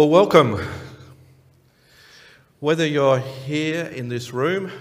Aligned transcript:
Well, 0.00 0.08
welcome. 0.08 0.58
Whether 2.58 2.86
you're 2.86 3.18
here 3.18 3.84
in 3.84 4.08
this 4.08 4.32
room 4.32 4.72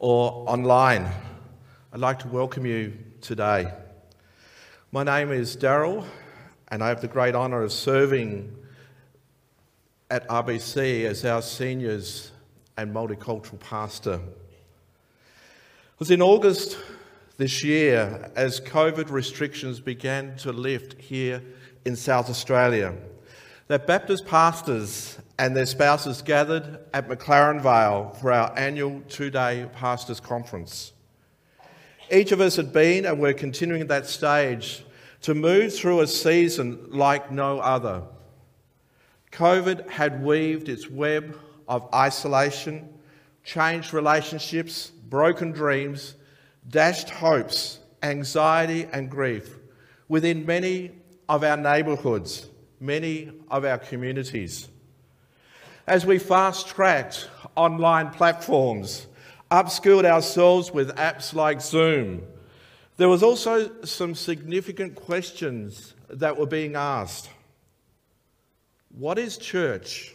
or 0.00 0.42
online, 0.50 1.08
I'd 1.92 2.00
like 2.00 2.18
to 2.18 2.26
welcome 2.26 2.66
you 2.66 2.98
today. 3.20 3.72
My 4.90 5.04
name 5.04 5.30
is 5.30 5.56
Daryl, 5.56 6.04
and 6.66 6.82
I 6.82 6.88
have 6.88 7.00
the 7.00 7.06
great 7.06 7.36
honour 7.36 7.62
of 7.62 7.70
serving 7.70 8.52
at 10.10 10.28
RBC 10.28 11.04
as 11.04 11.24
our 11.24 11.40
seniors 11.40 12.32
and 12.76 12.92
multicultural 12.92 13.60
pastor. 13.60 14.14
It 14.14 16.00
was 16.00 16.10
in 16.10 16.20
August 16.20 16.76
this 17.36 17.62
year 17.62 18.32
as 18.34 18.58
COVID 18.58 19.12
restrictions 19.12 19.78
began 19.78 20.36
to 20.38 20.50
lift 20.50 21.00
here 21.00 21.40
in 21.84 21.94
South 21.94 22.28
Australia 22.28 22.96
that 23.68 23.86
Baptist 23.86 24.26
pastors 24.26 25.18
and 25.38 25.54
their 25.54 25.66
spouses 25.66 26.22
gathered 26.22 26.78
at 26.94 27.06
McLaren 27.06 27.60
Vale 27.60 28.16
for 28.20 28.32
our 28.32 28.58
annual 28.58 29.02
two 29.08 29.30
day 29.30 29.68
pastors' 29.74 30.20
conference. 30.20 30.92
Each 32.10 32.32
of 32.32 32.40
us 32.40 32.56
had 32.56 32.72
been 32.72 33.04
and 33.04 33.20
were 33.20 33.34
continuing 33.34 33.82
at 33.82 33.88
that 33.88 34.06
stage 34.06 34.84
to 35.20 35.34
move 35.34 35.74
through 35.74 36.00
a 36.00 36.06
season 36.06 36.86
like 36.88 37.30
no 37.30 37.58
other. 37.60 38.02
COVID 39.32 39.88
had 39.90 40.24
weaved 40.24 40.70
its 40.70 40.88
web 40.88 41.38
of 41.68 41.86
isolation, 41.94 42.88
changed 43.44 43.92
relationships, 43.92 44.88
broken 44.88 45.52
dreams, 45.52 46.14
dashed 46.70 47.10
hopes, 47.10 47.80
anxiety, 48.02 48.88
and 48.92 49.10
grief 49.10 49.58
within 50.08 50.46
many 50.46 50.92
of 51.28 51.44
our 51.44 51.58
neighbourhoods 51.58 52.48
many 52.80 53.30
of 53.50 53.64
our 53.64 53.78
communities. 53.78 54.68
As 55.86 56.04
we 56.04 56.18
fast 56.18 56.68
tracked 56.68 57.28
online 57.56 58.10
platforms, 58.10 59.06
upskilled 59.50 60.04
ourselves 60.04 60.70
with 60.72 60.94
apps 60.96 61.34
like 61.34 61.60
Zoom, 61.60 62.22
there 62.98 63.08
was 63.08 63.22
also 63.22 63.82
some 63.84 64.14
significant 64.14 64.94
questions 64.94 65.94
that 66.10 66.36
were 66.36 66.46
being 66.46 66.74
asked. 66.74 67.30
What 68.90 69.18
is 69.18 69.38
church? 69.38 70.14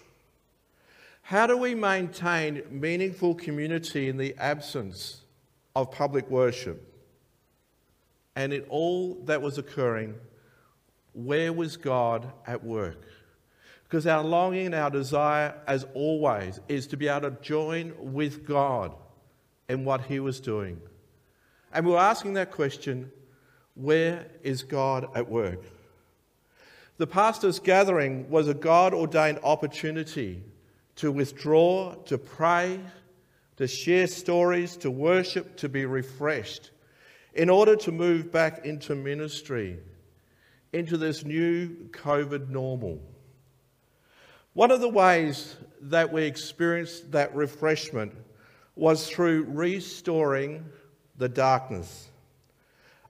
How 1.22 1.48
do 1.48 1.58
we 1.58 1.74
maintain 1.74 2.64
meaningful 2.70 3.34
community 3.34 4.10
in 4.10 4.18
the 4.18 4.36
absence 4.38 5.22
of 5.76 5.92
public 5.92 6.30
worship? 6.30 6.94
And 8.36 8.52
in 8.52 8.64
all 8.64 9.16
that 9.26 9.42
was 9.42 9.58
occurring, 9.58 10.16
where 11.14 11.54
was 11.54 11.78
God 11.78 12.32
at 12.46 12.64
work? 12.64 13.08
Because 13.84 14.08
our 14.08 14.24
longing 14.24 14.68
and 14.68 14.76
our 14.76 14.90
desire, 14.90 15.54
as 15.68 15.86
always, 15.94 16.60
is 16.68 16.88
to 16.88 16.98
be 16.98 17.08
able 17.08 17.30
to 17.30 17.38
join 17.42 17.94
with 18.00 18.46
God 18.46 18.94
in 19.70 19.86
what 19.86 20.02
He 20.02 20.20
was 20.20 20.40
doing. 20.40 20.82
And 21.72 21.88
we're 21.88 21.98
asking 21.98 22.34
that 22.34 22.52
question 22.52 23.12
where 23.76 24.28
is 24.44 24.64
God 24.64 25.08
at 25.16 25.30
work? 25.30 25.64
The 26.98 27.08
pastor's 27.08 27.60
gathering 27.60 28.30
was 28.30 28.48
a 28.48 28.54
God 28.54 28.94
ordained 28.94 29.40
opportunity 29.44 30.44
to 30.98 31.12
withdraw, 31.12 31.96
to 32.06 32.18
pray, 32.20 32.80
to 33.58 33.68
share 33.68 34.08
stories, 34.08 34.78
to 34.78 34.92
worship, 34.92 35.58
to 35.58 35.70
be 35.70 35.86
refreshed, 35.86 36.72
in 37.34 37.50
order 37.50 37.76
to 37.76 37.92
move 37.92 38.32
back 38.32 38.66
into 38.66 38.96
ministry 38.96 39.80
into 40.74 40.98
this 40.98 41.24
new 41.24 41.70
COVID 41.92 42.50
normal. 42.50 43.00
One 44.54 44.72
of 44.72 44.82
the 44.82 44.90
ways 44.90 45.56
that 45.82 46.12
we 46.12 46.24
experienced 46.24 47.12
that 47.12 47.34
refreshment 47.36 48.14
was 48.76 49.08
through 49.08 49.46
restoring 49.50 50.66
the 51.18 51.30
darkness. 51.30 52.10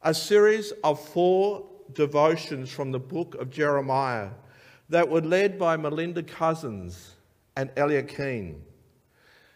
A 0.02 0.14
series 0.14 0.74
of 0.84 1.00
four 1.00 1.66
devotions 1.94 2.70
from 2.70 2.92
the 2.92 3.00
book 3.00 3.36
of 3.36 3.50
Jeremiah 3.50 4.30
that 4.90 5.10
were 5.10 5.22
led 5.22 5.58
by 5.58 5.78
Melinda 5.78 6.24
Cousins 6.24 7.16
and 7.56 7.72
Elliot 7.78 8.10
Keane. 8.10 8.62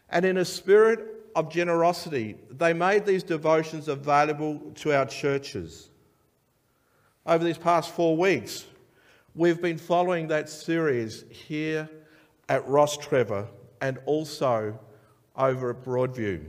And 0.10 0.26
in 0.26 0.38
a 0.38 0.46
spirit 0.46 1.06
of 1.36 1.52
generosity, 1.52 2.38
they 2.50 2.72
made 2.72 3.06
these 3.06 3.24
devotions 3.24 3.90
available 3.90 4.60
to 4.76 4.94
our 4.94 5.06
churches 5.06 5.90
over 7.28 7.44
these 7.44 7.58
past 7.58 7.94
four 7.94 8.16
weeks, 8.16 8.66
we've 9.36 9.62
been 9.62 9.78
following 9.78 10.30
that 10.30 10.50
series 10.50 11.26
here 11.30 11.90
at 12.48 12.66
Rostrevor 12.66 13.48
and 13.82 14.00
also 14.06 14.80
over 15.36 15.72
at 15.72 15.84
Broadview. 15.84 16.46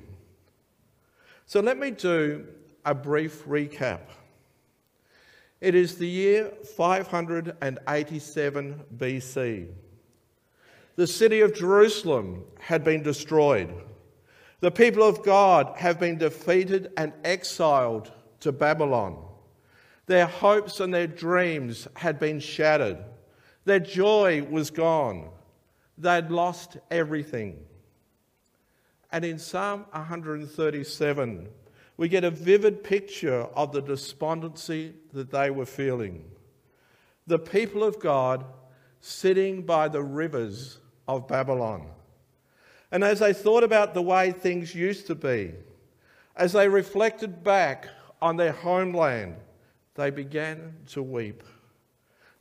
So 1.46 1.58
let 1.60 1.78
me 1.78 1.90
do 1.90 2.46
a 2.84 2.94
brief 2.94 3.44
recap. 3.44 4.02
It 5.60 5.74
is 5.74 5.96
the 5.96 6.06
year 6.06 6.52
587 6.76 8.84
BC. 8.96 9.66
The 10.94 11.06
city 11.06 11.40
of 11.40 11.54
Jerusalem 11.54 12.44
had 12.60 12.84
been 12.84 13.02
destroyed. 13.02 13.74
The 14.60 14.70
people 14.70 15.02
of 15.02 15.24
God 15.24 15.72
have 15.76 15.98
been 15.98 16.18
defeated 16.18 16.92
and 16.96 17.12
exiled 17.24 18.12
to 18.40 18.52
Babylon. 18.52 19.27
Their 20.08 20.26
hopes 20.26 20.80
and 20.80 20.92
their 20.92 21.06
dreams 21.06 21.86
had 21.94 22.18
been 22.18 22.40
shattered. 22.40 22.96
Their 23.66 23.78
joy 23.78 24.42
was 24.42 24.70
gone. 24.70 25.28
They'd 25.98 26.30
lost 26.30 26.78
everything. 26.90 27.58
And 29.12 29.22
in 29.22 29.38
Psalm 29.38 29.84
137, 29.92 31.48
we 31.98 32.08
get 32.08 32.24
a 32.24 32.30
vivid 32.30 32.82
picture 32.82 33.42
of 33.54 33.72
the 33.72 33.82
despondency 33.82 34.94
that 35.12 35.30
they 35.30 35.50
were 35.50 35.66
feeling. 35.66 36.24
The 37.26 37.38
people 37.38 37.84
of 37.84 38.00
God 38.00 38.46
sitting 39.00 39.62
by 39.62 39.88
the 39.88 40.02
rivers 40.02 40.78
of 41.06 41.28
Babylon. 41.28 41.86
And 42.90 43.04
as 43.04 43.18
they 43.18 43.34
thought 43.34 43.62
about 43.62 43.92
the 43.92 44.00
way 44.00 44.32
things 44.32 44.74
used 44.74 45.06
to 45.08 45.14
be, 45.14 45.52
as 46.34 46.52
they 46.52 46.66
reflected 46.66 47.44
back 47.44 47.88
on 48.22 48.38
their 48.38 48.52
homeland, 48.52 49.36
they 49.98 50.10
began 50.10 50.74
to 50.86 51.02
weep. 51.02 51.42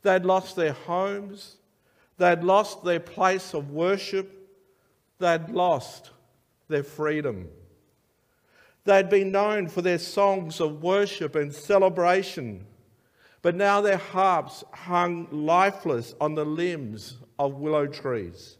They'd 0.02 0.24
lost 0.24 0.54
their 0.54 0.74
homes, 0.74 1.56
they'd 2.16 2.44
lost 2.44 2.84
their 2.84 3.00
place 3.00 3.52
of 3.52 3.72
worship, 3.72 4.30
they'd 5.18 5.50
lost 5.50 6.12
their 6.68 6.84
freedom. 6.84 7.48
They'd 8.84 9.10
been 9.10 9.32
known 9.32 9.66
for 9.66 9.82
their 9.82 9.98
songs 9.98 10.60
of 10.60 10.84
worship 10.84 11.34
and 11.34 11.52
celebration, 11.52 12.64
but 13.42 13.56
now 13.56 13.80
their 13.80 13.96
harps 13.96 14.62
hung 14.72 15.26
lifeless 15.32 16.14
on 16.20 16.36
the 16.36 16.46
limbs 16.46 17.16
of 17.40 17.54
willow 17.54 17.88
trees. 17.88 18.56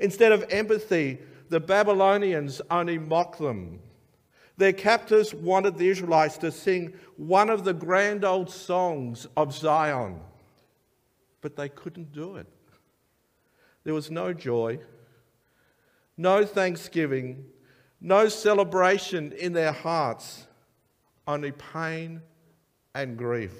Instead 0.00 0.32
of 0.32 0.44
empathy, 0.50 1.20
the 1.48 1.60
Babylonians 1.60 2.60
only 2.72 2.98
mocked 2.98 3.38
them 3.38 3.78
their 4.56 4.72
captors 4.72 5.34
wanted 5.34 5.76
the 5.76 5.88
Israelites 5.88 6.38
to 6.38 6.52
sing 6.52 6.94
one 7.16 7.50
of 7.50 7.64
the 7.64 7.74
grand 7.74 8.24
old 8.24 8.50
songs 8.50 9.26
of 9.36 9.54
Zion, 9.54 10.20
but 11.40 11.56
they 11.56 11.68
couldn't 11.68 12.12
do 12.12 12.36
it. 12.36 12.46
There 13.82 13.94
was 13.94 14.10
no 14.10 14.32
joy, 14.32 14.78
no 16.16 16.46
thanksgiving, 16.46 17.44
no 18.00 18.28
celebration 18.28 19.32
in 19.32 19.52
their 19.52 19.72
hearts, 19.72 20.46
only 21.26 21.52
pain 21.52 22.22
and 22.94 23.16
grief. 23.16 23.52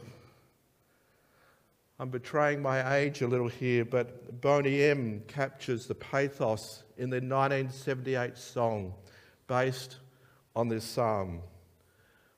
I'm 1.99 2.11
betraying 2.11 2.61
my 2.61 2.97
age 2.97 3.23
a 3.23 3.29
little 3.29 3.49
here, 3.49 3.85
but 3.85 4.40
Boney 4.40 4.82
M 4.82 5.23
captures 5.26 5.87
the 5.87 5.94
pathos 5.94 6.82
in 6.99 7.08
their 7.11 7.20
1978 7.20 8.37
song 8.37 8.94
based 9.47 9.99
on 10.54 10.68
this 10.68 10.84
psalm 10.84 11.40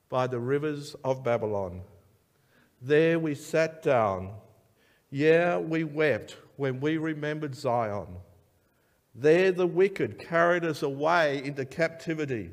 by 0.09 0.27
the 0.27 0.39
rivers 0.39 0.95
of 1.03 1.23
Babylon. 1.23 1.81
There 2.81 3.19
we 3.19 3.35
sat 3.35 3.83
down 3.83 4.31
Yeah, 5.09 5.57
we 5.57 5.83
wept 5.83 6.35
when 6.57 6.79
we 6.79 6.97
remembered 6.97 7.55
Zion. 7.55 8.07
There 9.15 9.51
the 9.51 9.67
wicked 9.67 10.19
carried 10.19 10.65
us 10.65 10.83
away 10.83 11.41
into 11.43 11.65
captivity, 11.65 12.51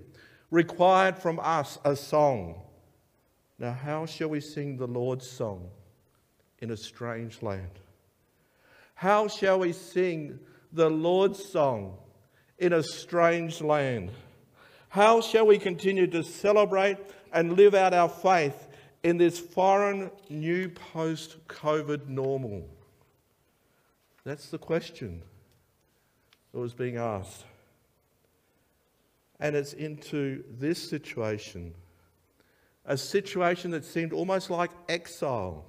required 0.50 1.18
from 1.18 1.40
us 1.40 1.78
a 1.84 1.96
song. 1.96 2.62
Now, 3.58 3.72
how 3.72 4.06
shall 4.06 4.28
we 4.28 4.40
sing 4.40 4.76
the 4.76 4.86
Lord's 4.86 5.28
song 5.28 5.68
in 6.60 6.70
a 6.70 6.76
strange 6.76 7.42
land? 7.42 7.78
How 8.94 9.28
shall 9.28 9.58
we 9.58 9.72
sing 9.72 10.38
the 10.72 10.88
Lord's 10.88 11.44
song 11.44 11.98
in 12.58 12.72
a 12.72 12.82
strange 12.82 13.60
land? 13.60 14.10
How 14.94 15.20
shall 15.20 15.44
we 15.44 15.58
continue 15.58 16.06
to 16.06 16.22
celebrate 16.22 16.98
and 17.32 17.54
live 17.54 17.74
out 17.74 17.92
our 17.92 18.08
faith 18.08 18.68
in 19.02 19.16
this 19.16 19.40
foreign, 19.40 20.08
new 20.30 20.68
post 20.68 21.36
COVID 21.48 22.06
normal? 22.06 22.64
That's 24.22 24.50
the 24.50 24.58
question 24.58 25.20
that 26.52 26.60
was 26.60 26.74
being 26.74 26.96
asked. 26.96 27.42
And 29.40 29.56
it's 29.56 29.72
into 29.72 30.44
this 30.48 30.80
situation, 30.88 31.74
a 32.86 32.96
situation 32.96 33.72
that 33.72 33.84
seemed 33.84 34.12
almost 34.12 34.48
like 34.48 34.70
exile, 34.88 35.64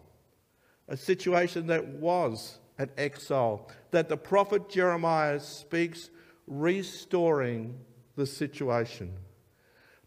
a 0.87 0.95
situation 0.95 1.65
that 1.65 1.83
was 1.83 2.59
an 2.77 2.91
exile, 2.95 3.71
that 3.89 4.07
the 4.07 4.17
prophet 4.17 4.69
Jeremiah 4.69 5.39
speaks 5.39 6.11
restoring 6.45 7.75
the 8.15 8.25
situation. 8.25 9.13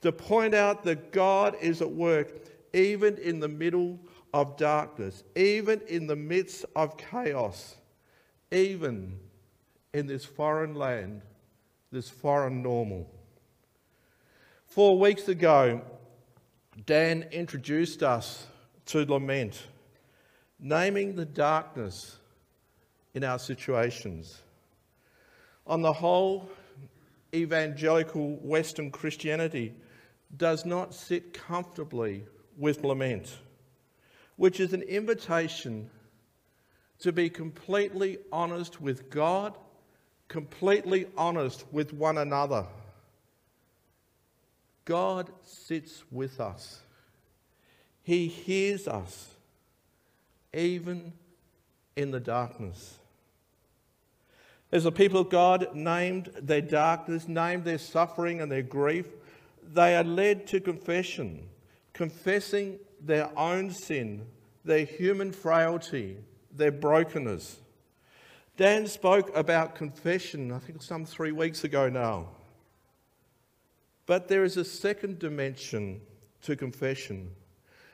To 0.03 0.13
point 0.13 0.55
out 0.55 0.85
that 0.85 1.13
God 1.13 1.57
is 1.61 1.83
at 1.83 1.91
work 1.91 2.29
even 2.73 3.17
in 3.19 3.41
the 3.41 3.49
middle 3.49 3.99
of 4.33 4.57
darkness, 4.57 5.25
even 5.35 5.81
in 5.89 6.07
the 6.07 6.17
midst 6.17 6.65
of 6.77 6.97
chaos, 6.97 7.77
even 8.53 9.19
in 9.93 10.07
this 10.07 10.25
foreign 10.25 10.75
land, 10.75 11.23
this 11.91 12.09
foreign 12.09 12.63
normal. 12.63 13.11
Four 14.67 14.99
weeks 14.99 15.29
ago, 15.29 15.81
Dan 16.87 17.25
introduced 17.33 18.03
us 18.03 18.47
to 18.87 19.05
lament, 19.05 19.63
naming 20.61 21.17
the 21.17 21.25
darkness 21.25 22.19
in 23.15 23.25
our 23.25 23.39
situations. 23.39 24.43
On 25.67 25.83
the 25.83 25.93
whole, 25.93 26.49
evangelical 27.35 28.37
Western 28.37 28.91
Christianity 28.91 29.75
does 30.37 30.65
not 30.65 30.95
sit 30.95 31.33
comfortably 31.33 32.25
with 32.57 32.85
lament, 32.85 33.37
which 34.37 34.61
is 34.61 34.73
an 34.73 34.83
invitation 34.83 35.91
to 37.01 37.13
be 37.13 37.31
completely 37.31 38.19
honest 38.33 38.81
with 38.81 39.11
God, 39.11 39.57
completely 40.27 41.07
honest 41.17 41.65
with 41.73 41.93
one 41.93 42.19
another. 42.19 42.67
God 44.85 45.31
sits 45.45 46.03
with 46.11 46.41
us. 46.41 46.81
He 48.03 48.27
hears 48.27 48.89
us, 48.89 49.35
even 50.53 51.13
in 51.95 52.11
the 52.11 52.21
darkness. 52.21 52.99
As 54.71 54.85
the 54.85 54.93
people 54.93 55.21
of 55.21 55.31
God 55.31 55.75
named 55.75 56.31
their 56.41 56.61
darkness, 56.61 57.27
named 57.27 57.65
their 57.65 57.79
suffering 57.79 58.41
and 58.41 58.53
their 58.53 58.63
grief, 58.63 59.07
they 59.73 59.97
are 59.97 60.05
led 60.05 60.47
to 60.49 60.61
confession, 60.61 61.49
confessing 61.95 62.79
their 63.01 63.31
own 63.39 63.71
sin, 63.71 64.27
their 64.65 64.85
human 64.85 65.33
frailty, 65.33 66.19
their 66.55 66.73
brokenness. 66.73 67.57
Dan 68.59 68.87
spoke 68.87 69.35
about 69.37 69.75
confession, 69.75 70.53
I 70.53 70.59
think 70.59 70.83
some 70.83 71.05
three 71.05 71.33
weeks 71.33 71.65
ago 71.65 71.89
now. 71.89 72.29
But 74.05 74.29
there 74.29 74.45
is 74.45 74.57
a 74.57 74.65
second 74.65 75.19
dimension 75.19 76.01
to 76.43 76.57
confession. 76.57 77.31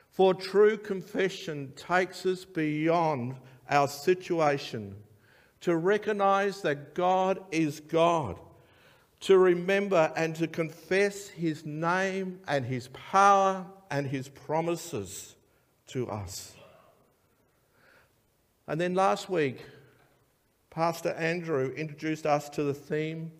For 0.09 0.33
true 0.33 0.77
confession 0.77 1.73
takes 1.75 2.25
us 2.25 2.45
beyond 2.45 3.35
our 3.69 3.87
situation 3.87 4.95
to 5.61 5.75
recognize 5.75 6.61
that 6.61 6.93
God 6.93 7.43
is 7.51 7.79
God, 7.79 8.37
to 9.21 9.37
remember 9.37 10.11
and 10.15 10.35
to 10.35 10.47
confess 10.47 11.27
His 11.27 11.65
name 11.65 12.39
and 12.47 12.65
His 12.65 12.89
power 12.89 13.65
and 13.89 14.05
His 14.05 14.29
promises 14.29 15.35
to 15.87 16.09
us. 16.09 16.53
And 18.67 18.79
then 18.79 18.95
last 18.95 19.29
week, 19.29 19.63
Pastor 20.69 21.13
Andrew 21.13 21.73
introduced 21.75 22.25
us 22.25 22.49
to 22.49 22.63
the 22.63 22.73
theme 22.73 23.31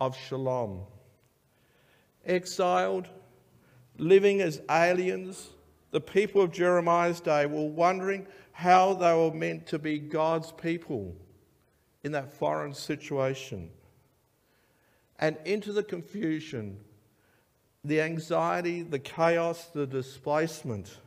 of 0.00 0.16
shalom. 0.16 0.82
Exiled, 2.24 3.08
living 3.98 4.40
as 4.40 4.60
aliens, 4.70 5.50
the 5.90 6.00
people 6.00 6.42
of 6.42 6.52
Jeremiah's 6.52 7.20
day 7.20 7.46
were 7.46 7.68
wondering 7.68 8.26
how 8.52 8.94
they 8.94 9.12
were 9.14 9.32
meant 9.32 9.66
to 9.68 9.78
be 9.78 9.98
God's 9.98 10.52
people 10.52 11.14
in 12.06 12.12
that 12.12 12.32
foreign 12.32 12.72
situation. 12.72 13.68
And 15.18 15.36
into 15.44 15.72
the 15.72 15.82
confusion, 15.82 16.78
the 17.82 18.00
anxiety, 18.00 18.82
the 18.82 19.00
chaos, 19.00 19.64
the 19.74 19.88
displacement, 19.88 20.98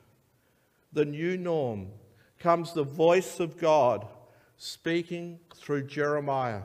the 0.91 1.05
new 1.05 1.37
norm 1.37 1.87
comes 2.37 2.73
the 2.73 2.83
voice 2.83 3.39
of 3.39 3.57
God 3.57 4.05
speaking 4.57 5.39
through 5.55 5.83
Jeremiah. 5.83 6.63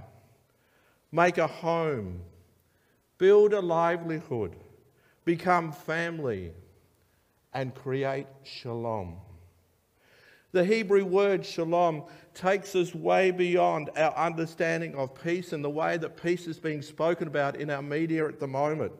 Make 1.12 1.38
a 1.38 1.46
home, 1.46 2.20
build 3.18 3.52
a 3.52 3.60
livelihood, 3.60 4.56
become 5.24 5.70
family, 5.70 6.50
and 7.52 7.72
create 7.72 8.26
shalom. 8.42 9.14
The 10.50 10.64
Hebrew 10.64 11.04
word 11.04 11.46
shalom 11.46 12.02
takes 12.34 12.74
us 12.74 12.94
way 12.94 13.30
beyond 13.30 13.90
our 13.96 14.14
understanding 14.16 14.94
of 14.94 15.14
peace 15.22 15.52
and 15.52 15.64
the 15.64 15.70
way 15.70 15.96
that 15.96 16.20
peace 16.22 16.46
is 16.46 16.58
being 16.58 16.82
spoken 16.82 17.28
about 17.28 17.56
in 17.56 17.70
our 17.70 17.82
media 17.82 18.26
at 18.26 18.40
the 18.40 18.46
moment. 18.46 18.92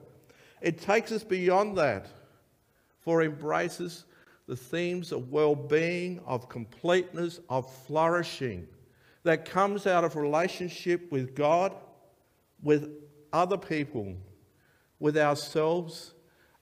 It 0.61 0.81
takes 0.81 1.13
us 1.13 1.25
beyond 1.25 1.77
that, 1.79 2.09
for 3.01 3.23
embraces 3.23 4.05
the 4.47 4.57
themes 4.57 5.13
of 5.13 5.31
well 5.31 5.55
being, 5.55 6.21
of 6.27 6.49
completeness, 6.49 7.41
of 7.49 7.71
flourishing 7.87 8.67
that 9.25 9.45
comes 9.45 9.87
out 9.87 10.05
of 10.05 10.17
relationship 10.17 11.11
with 11.11 11.35
God, 11.35 11.75
with 12.63 12.91
other 13.33 13.57
people, 13.57 14.15
with 15.01 15.17
ourselves, 15.17 16.13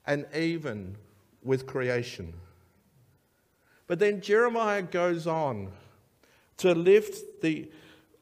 and 0.07 0.25
even 0.35 0.97
with 1.43 1.65
creation. 1.67 2.33
But 3.87 3.99
then 3.99 4.21
Jeremiah 4.21 4.81
goes 4.81 5.27
on 5.27 5.71
to 6.57 6.73
lift 6.73 7.41
the 7.41 7.69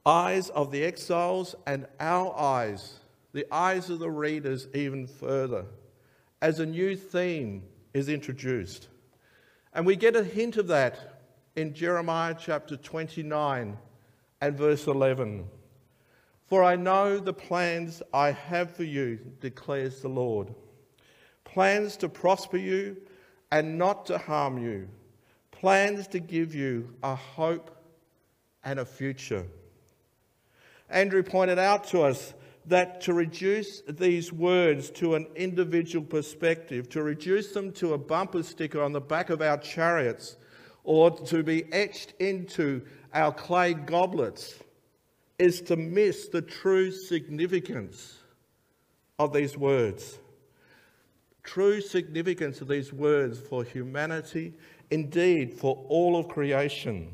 eyes 0.05 0.49
of 0.49 0.71
the 0.71 0.83
exiles 0.83 1.55
and 1.65 1.85
our 1.99 2.37
eyes, 2.37 2.99
the 3.33 3.45
eyes 3.51 3.89
of 3.89 3.99
the 3.99 4.09
readers, 4.09 4.67
even 4.73 5.07
further, 5.07 5.65
as 6.41 6.59
a 6.59 6.65
new 6.65 6.95
theme 6.95 7.63
is 7.93 8.09
introduced. 8.09 8.87
And 9.73 9.85
we 9.85 9.95
get 9.95 10.15
a 10.15 10.23
hint 10.23 10.57
of 10.57 10.67
that 10.67 11.21
in 11.55 11.73
Jeremiah 11.73 12.35
chapter 12.37 12.75
29 12.75 13.77
and 14.41 14.57
verse 14.57 14.87
11. 14.87 15.45
For 16.47 16.63
I 16.63 16.75
know 16.75 17.17
the 17.17 17.33
plans 17.33 18.01
I 18.13 18.31
have 18.31 18.75
for 18.75 18.83
you, 18.83 19.19
declares 19.39 20.01
the 20.01 20.09
Lord. 20.09 20.53
Plans 21.45 21.95
to 21.97 22.09
prosper 22.09 22.57
you 22.57 22.97
and 23.51 23.77
not 23.77 24.05
to 24.07 24.17
harm 24.17 24.57
you. 24.57 24.87
Plans 25.51 26.07
to 26.07 26.19
give 26.19 26.55
you 26.55 26.93
a 27.03 27.15
hope 27.15 27.80
and 28.63 28.79
a 28.79 28.85
future. 28.85 29.45
Andrew 30.89 31.23
pointed 31.23 31.59
out 31.59 31.85
to 31.85 32.01
us 32.01 32.33
that 32.65 33.01
to 33.01 33.13
reduce 33.13 33.81
these 33.81 34.31
words 34.31 34.89
to 34.91 35.15
an 35.15 35.25
individual 35.35 36.05
perspective, 36.05 36.89
to 36.89 37.01
reduce 37.01 37.53
them 37.53 37.71
to 37.73 37.93
a 37.93 37.97
bumper 37.97 38.43
sticker 38.43 38.81
on 38.81 38.91
the 38.91 39.01
back 39.01 39.29
of 39.29 39.41
our 39.41 39.57
chariots, 39.57 40.37
or 40.83 41.11
to 41.11 41.43
be 41.43 41.71
etched 41.73 42.13
into 42.19 42.81
our 43.13 43.31
clay 43.31 43.73
goblets, 43.73 44.55
is 45.39 45.61
to 45.61 45.75
miss 45.75 46.27
the 46.27 46.41
true 46.41 46.91
significance 46.91 48.19
of 49.17 49.33
these 49.33 49.57
words. 49.57 50.19
True 51.43 51.81
significance 51.81 52.61
of 52.61 52.67
these 52.67 52.93
words 52.93 53.39
for 53.39 53.63
humanity, 53.63 54.53
indeed 54.91 55.53
for 55.53 55.83
all 55.89 56.15
of 56.15 56.27
creation. 56.27 57.11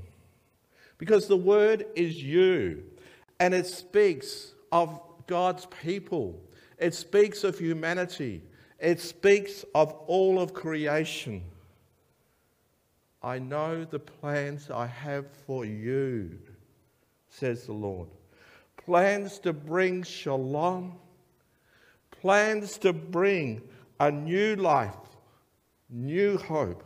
Because 0.97 1.27
the 1.27 1.37
word 1.37 1.85
is 1.95 2.21
you, 2.21 2.83
and 3.39 3.53
it 3.53 3.67
speaks 3.67 4.53
of 4.71 4.99
God's 5.27 5.67
people. 5.81 6.41
It 6.77 6.93
speaks 6.93 7.43
of 7.43 7.59
humanity. 7.59 8.41
It 8.79 8.99
speaks 8.99 9.65
of 9.75 9.93
all 10.07 10.39
of 10.39 10.53
creation. 10.53 11.43
I 13.21 13.39
know 13.39 13.83
the 13.83 13.99
plans 13.99 14.69
I 14.69 14.85
have 14.85 15.25
for 15.45 15.65
you, 15.65 16.37
says 17.29 17.65
the 17.65 17.73
Lord. 17.73 18.09
Plans 18.77 19.39
to 19.39 19.53
bring 19.53 20.03
shalom, 20.03 20.97
plans 22.11 22.77
to 22.79 22.93
bring 22.93 23.61
a 23.99 24.11
new 24.11 24.55
life, 24.55 24.95
new 25.89 26.37
hope. 26.37 26.83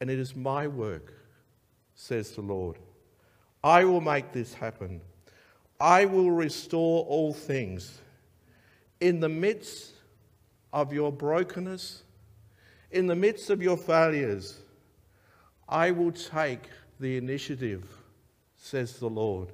And 0.00 0.10
it 0.10 0.18
is 0.18 0.36
my 0.36 0.66
work, 0.66 1.14
says 2.00 2.30
the 2.32 2.40
Lord. 2.40 2.76
I 3.62 3.84
will 3.84 4.00
make 4.00 4.32
this 4.32 4.54
happen. 4.54 5.02
I 5.78 6.06
will 6.06 6.30
restore 6.30 7.04
all 7.04 7.34
things. 7.34 8.00
In 9.00 9.20
the 9.20 9.28
midst 9.28 9.92
of 10.72 10.94
your 10.94 11.12
brokenness, 11.12 12.02
in 12.90 13.06
the 13.06 13.14
midst 13.14 13.50
of 13.50 13.62
your 13.62 13.76
failures, 13.76 14.56
I 15.68 15.90
will 15.90 16.12
take 16.12 16.62
the 16.98 17.18
initiative, 17.18 17.84
says 18.56 18.98
the 18.98 19.08
Lord. 19.10 19.48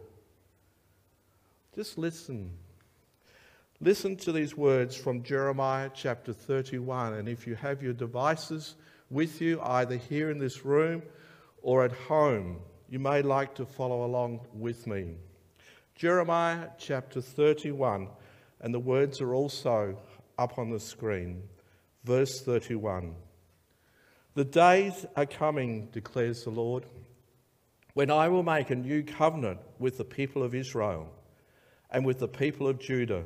Just 1.75 1.99
listen. 1.99 2.51
Listen 3.81 4.17
to 4.19 4.31
these 4.31 4.57
words 4.57 4.95
from 4.95 5.25
Jeremiah 5.25 5.91
chapter 5.93 6.33
31. 6.33 7.15
And 7.15 7.29
if 7.29 7.45
you 7.45 7.57
have 7.57 7.83
your 7.83 7.93
devices 7.93 8.77
with 9.11 9.41
you, 9.41 9.61
either 9.63 9.97
here 9.97 10.31
in 10.31 10.39
this 10.39 10.65
room 10.65 11.03
or 11.67 11.83
at 11.83 11.91
home, 11.91 12.61
you 12.89 13.01
may 13.01 13.23
like 13.23 13.53
to 13.57 13.67
follow 13.67 14.05
along 14.05 14.39
with 14.55 14.87
me. 14.87 15.17
Jeremiah 15.97 16.69
chapter 16.79 17.21
31, 17.21 18.07
and 18.61 18.73
the 18.73 18.79
words 18.79 19.21
are 19.21 19.35
also 19.35 19.99
up 20.39 20.61
on 20.61 20.71
the 20.71 20.79
screen. 20.79 21.43
Verse 22.05 22.41
31. 22.41 23.17
The 24.35 24.45
days 24.45 25.07
are 25.17 25.27
coming, 25.27 25.89
declares 25.91 26.45
the 26.45 26.51
Lord, 26.51 26.87
when 27.95 28.13
I 28.13 28.29
will 28.29 28.45
make 28.45 28.71
a 28.71 28.77
new 28.77 29.03
covenant 29.03 29.59
with 29.81 29.99
the 29.99 30.05
people 30.05 30.45
of 30.45 30.55
Israel 30.55 31.13
and 31.91 32.07
with 32.07 32.21
the 32.21 32.29
people 32.29 32.69
of 32.69 32.79
Judah. 32.79 33.25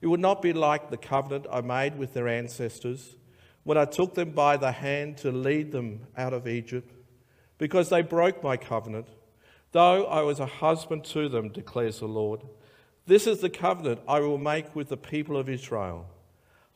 It 0.00 0.06
would 0.06 0.20
not 0.20 0.40
be 0.40 0.54
like 0.54 0.88
the 0.88 0.96
covenant 0.96 1.46
I 1.52 1.60
made 1.60 1.98
with 1.98 2.14
their 2.14 2.28
ancestors 2.28 3.14
when 3.64 3.76
I 3.76 3.84
took 3.84 4.14
them 4.14 4.30
by 4.30 4.56
the 4.56 4.72
hand 4.72 5.18
to 5.18 5.30
lead 5.30 5.70
them 5.70 6.06
out 6.16 6.32
of 6.32 6.48
Egypt, 6.48 6.94
because 7.60 7.90
they 7.90 8.00
broke 8.00 8.42
my 8.42 8.56
covenant, 8.56 9.06
though 9.72 10.06
I 10.06 10.22
was 10.22 10.40
a 10.40 10.46
husband 10.46 11.04
to 11.04 11.28
them, 11.28 11.50
declares 11.50 12.00
the 12.00 12.06
Lord. 12.06 12.40
This 13.06 13.26
is 13.26 13.40
the 13.40 13.50
covenant 13.50 14.00
I 14.08 14.20
will 14.20 14.38
make 14.38 14.74
with 14.74 14.88
the 14.88 14.96
people 14.96 15.36
of 15.36 15.46
Israel. 15.46 16.06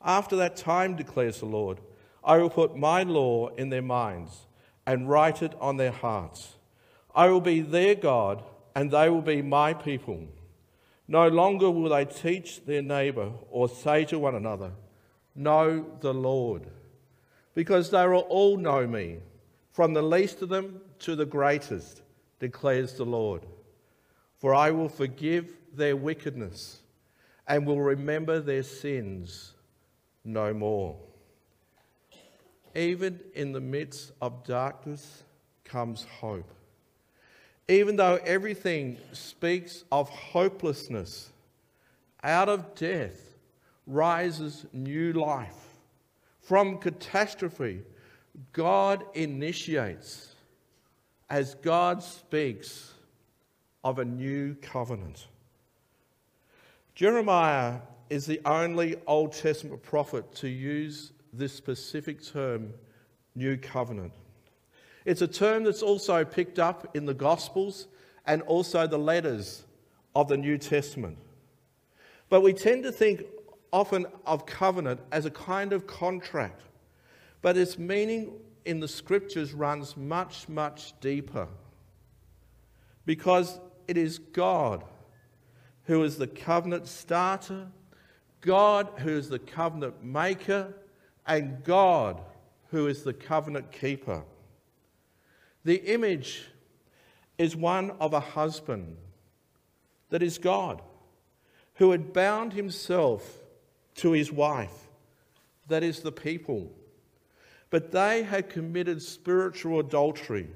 After 0.03 0.35
that 0.35 0.55
time, 0.55 0.95
declares 0.95 1.39
the 1.39 1.47
Lord, 1.47 1.79
I 2.23 2.37
will 2.37 2.51
put 2.51 2.77
my 2.77 3.01
law 3.01 3.47
in 3.55 3.69
their 3.69 3.81
minds 3.81 4.45
and 4.85 5.09
write 5.09 5.41
it 5.41 5.55
on 5.59 5.77
their 5.77 5.91
hearts. 5.91 6.53
I 7.15 7.29
will 7.29 7.41
be 7.41 7.61
their 7.61 7.95
God, 7.95 8.43
and 8.75 8.91
they 8.91 9.09
will 9.09 9.23
be 9.23 9.41
my 9.41 9.73
people. 9.73 10.27
No 11.07 11.27
longer 11.27 11.71
will 11.71 11.89
they 11.89 12.05
teach 12.05 12.63
their 12.63 12.83
neighbor 12.83 13.31
or 13.49 13.67
say 13.69 14.05
to 14.05 14.19
one 14.19 14.35
another, 14.35 14.73
Know 15.33 15.83
the 16.01 16.13
Lord, 16.13 16.67
because 17.55 17.89
they 17.89 18.05
will 18.05 18.27
all 18.29 18.57
know 18.57 18.85
me, 18.85 19.17
from 19.75 19.93
the 19.93 20.01
least 20.01 20.41
of 20.41 20.47
them 20.47 20.79
to 20.99 21.17
the 21.17 21.25
greatest, 21.25 22.01
declares 22.39 22.93
the 22.93 23.03
Lord. 23.03 23.45
For 24.37 24.55
I 24.55 24.71
will 24.71 24.87
forgive 24.87 25.51
their 25.73 25.97
wickedness 25.97 26.79
and 27.45 27.65
will 27.65 27.81
remember 27.81 28.39
their 28.39 28.63
sins 28.63 29.51
no 30.23 30.53
more. 30.53 30.95
Even 32.73 33.19
in 33.33 33.51
the 33.51 33.59
midst 33.59 34.13
of 34.21 34.45
darkness 34.45 35.23
comes 35.65 36.05
hope. 36.21 36.49
Even 37.67 37.97
though 37.97 38.17
everything 38.23 38.97
speaks 39.11 39.83
of 39.91 40.07
hopelessness, 40.07 41.31
out 42.23 42.47
of 42.47 42.75
death 42.75 43.35
rises 43.85 44.65
new 44.71 45.11
life. 45.11 45.67
From 46.39 46.77
catastrophe, 46.77 47.81
God 48.53 49.05
initiates 49.13 50.35
as 51.29 51.55
God 51.55 52.03
speaks 52.03 52.93
of 53.83 53.99
a 53.99 54.05
new 54.05 54.55
covenant. 54.55 55.27
Jeremiah 56.95 57.79
is 58.09 58.25
the 58.25 58.41
only 58.45 58.95
Old 59.07 59.33
Testament 59.33 59.81
prophet 59.83 60.33
to 60.35 60.47
use 60.47 61.11
this 61.33 61.53
specific 61.53 62.23
term, 62.25 62.73
New 63.35 63.57
Covenant. 63.57 64.13
It's 65.03 65.21
a 65.21 65.27
term 65.27 65.63
that's 65.63 65.81
also 65.81 66.23
picked 66.23 66.57
up 66.57 66.95
in 66.95 67.05
the 67.05 67.13
Gospels 67.13 67.87
and 68.25 68.41
also 68.43 68.87
the 68.87 68.97
letters 68.97 69.65
of 70.15 70.27
the 70.27 70.37
New 70.37 70.57
Testament. 70.57 71.17
But 72.29 72.41
we 72.41 72.53
tend 72.53 72.83
to 72.83 72.91
think 72.91 73.23
often 73.71 74.05
of 74.25 74.45
covenant 74.45 75.01
as 75.11 75.25
a 75.25 75.31
kind 75.31 75.73
of 75.73 75.85
contract, 75.85 76.61
but 77.45 77.57
its 77.57 77.77
meaning 77.77 78.33
in 78.65 78.79
the 78.79 78.87
scriptures 78.87 79.53
runs 79.53 79.95
much, 79.95 80.49
much 80.49 80.99
deeper 80.99 81.47
because 83.05 83.59
it 83.87 83.97
is 83.97 84.17
God 84.17 84.83
who 85.83 86.01
is 86.01 86.17
the 86.17 86.25
covenant 86.25 86.87
starter, 86.87 87.67
God 88.41 88.89
who 88.97 89.11
is 89.15 89.29
the 89.29 89.37
covenant 89.37 90.03
maker, 90.03 90.73
and 91.27 91.63
God, 91.63 92.19
who 92.71 92.87
is 92.87 93.03
the 93.03 93.13
covenant 93.13 93.71
keeper. 93.71 94.23
The 95.65 95.75
image 95.93 96.47
is 97.37 97.55
one 97.55 97.91
of 97.99 98.15
a 98.15 98.19
husband 98.19 98.97
that 100.09 100.23
is 100.23 100.39
God, 100.39 100.81
who 101.75 101.91
had 101.91 102.11
bound 102.11 102.53
himself 102.53 103.43
to 103.97 104.13
his 104.13 104.31
wife, 104.31 104.89
that 105.67 105.83
is 105.83 105.99
the 105.99 106.11
people. 106.11 106.71
But 107.75 107.91
they 107.91 108.23
had 108.23 108.49
committed 108.49 109.01
spiritual 109.01 109.81
adultery, 109.81 110.47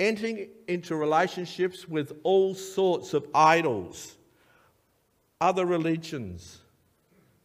entering 0.00 0.48
into 0.66 0.96
relationships 0.96 1.88
with 1.88 2.12
all 2.24 2.56
sorts 2.56 3.14
of 3.14 3.24
idols, 3.32 4.16
other 5.40 5.64
religions, 5.64 6.58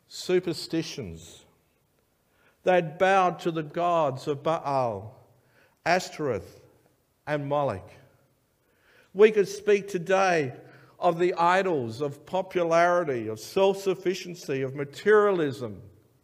superstitions 0.07 1.45
they 2.63 2.74
had 2.74 2.97
bowed 2.97 3.38
to 3.41 3.51
the 3.51 3.62
gods 3.62 4.27
of 4.27 4.41
Baal, 4.41 5.15
Ashtoreth, 5.85 6.62
and 7.27 7.47
Moloch. 7.47 7.91
We 9.13 9.29
could 9.29 9.47
speak 9.47 9.88
today 9.88 10.51
of 10.97 11.19
the 11.19 11.35
idols 11.35 12.01
of 12.01 12.25
popularity, 12.25 13.27
of 13.27 13.39
self 13.39 13.83
sufficiency, 13.83 14.63
of 14.63 14.74
materialism, 14.74 15.79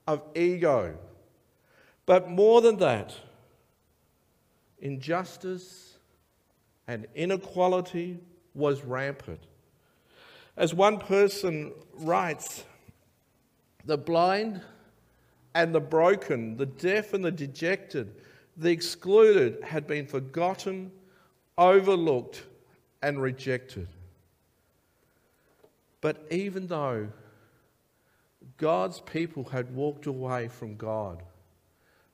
of 0.08 0.24
ego. 0.34 0.98
But 2.06 2.30
more 2.30 2.62
than 2.62 2.78
that, 2.78 3.16
injustice 4.80 5.98
and 6.88 7.08
inequality 7.16 8.20
was 8.54 8.84
rampant. 8.84 9.40
As 10.58 10.74
one 10.74 11.00
person 11.00 11.72
writes, 11.94 12.66
the 13.86 13.98
blind 13.98 14.62
and 15.54 15.74
the 15.74 15.80
broken, 15.80 16.58
the 16.58 16.66
deaf 16.66 17.14
and 17.14 17.24
the 17.24 17.32
dejected, 17.32 18.16
the 18.58 18.70
excluded 18.70 19.64
had 19.64 19.88
been 19.88 20.06
forgotten, 20.06 20.92
overlooked, 21.58 22.44
and 23.02 23.22
rejected. 23.22 23.88
But 26.02 26.26
even 26.32 26.68
though 26.68 27.08
God's 28.58 29.00
people 29.02 29.44
had 29.46 29.74
walked 29.74 30.08
away 30.08 30.48
from 30.48 30.76
God, 30.76 31.24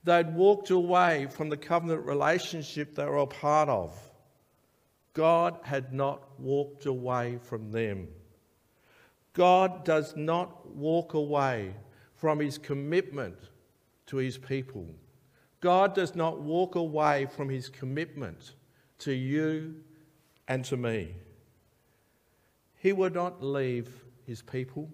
they'd 0.07 0.33
walked 0.33 0.69
away 0.69 1.27
from 1.29 1.49
the 1.49 1.57
covenant 1.57 2.05
relationship 2.05 2.95
they 2.95 3.05
were 3.05 3.17
a 3.17 3.27
part 3.27 3.67
of, 3.67 3.93
God 5.13 5.59
had 5.63 5.93
not 5.93 6.39
walked 6.39 6.85
away 6.85 7.39
from 7.43 7.71
them. 7.71 8.07
God 9.33 9.83
does 9.83 10.15
not 10.15 10.65
walk 10.69 11.13
away 11.13 11.73
from 12.15 12.39
his 12.39 12.57
commitment 12.57 13.37
to 14.07 14.17
his 14.17 14.37
people. 14.37 14.87
God 15.59 15.93
does 15.93 16.15
not 16.15 16.39
walk 16.39 16.75
away 16.75 17.25
from 17.25 17.49
his 17.49 17.67
commitment 17.67 18.53
to 18.99 19.11
you 19.11 19.75
and 20.47 20.63
to 20.65 20.77
me. 20.77 21.15
He 22.77 22.93
would 22.93 23.13
not 23.13 23.43
leave 23.43 23.89
his 24.25 24.41
people 24.41 24.89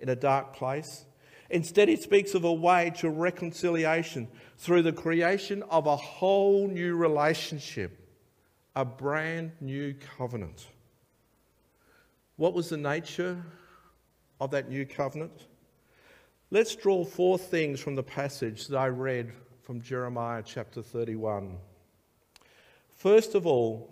in 0.00 0.08
a 0.08 0.16
dark 0.16 0.54
place. 0.54 1.04
Instead, 1.52 1.90
it 1.90 2.02
speaks 2.02 2.34
of 2.34 2.44
a 2.44 2.52
way 2.52 2.90
to 2.96 3.10
reconciliation 3.10 4.26
through 4.56 4.80
the 4.80 4.92
creation 4.92 5.62
of 5.64 5.86
a 5.86 5.94
whole 5.94 6.66
new 6.66 6.96
relationship, 6.96 8.08
a 8.74 8.86
brand 8.86 9.52
new 9.60 9.94
covenant. 10.16 10.66
What 12.36 12.54
was 12.54 12.70
the 12.70 12.78
nature 12.78 13.44
of 14.40 14.50
that 14.52 14.70
new 14.70 14.86
covenant? 14.86 15.46
Let's 16.50 16.74
draw 16.74 17.04
four 17.04 17.36
things 17.36 17.80
from 17.80 17.96
the 17.96 18.02
passage 18.02 18.68
that 18.68 18.78
I 18.78 18.88
read 18.88 19.30
from 19.60 19.82
Jeremiah 19.82 20.42
chapter 20.42 20.80
31. 20.80 21.58
First 22.96 23.34
of 23.34 23.46
all, 23.46 23.90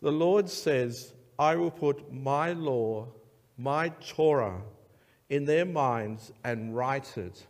the 0.00 0.12
Lord 0.12 0.48
says, 0.48 1.12
I 1.38 1.56
will 1.56 1.70
put 1.70 2.10
my 2.10 2.52
law, 2.52 3.08
my 3.58 3.90
Torah, 4.00 4.62
in 5.28 5.44
their 5.44 5.64
minds 5.64 6.32
and 6.44 6.76
write 6.76 7.16
it 7.16 7.46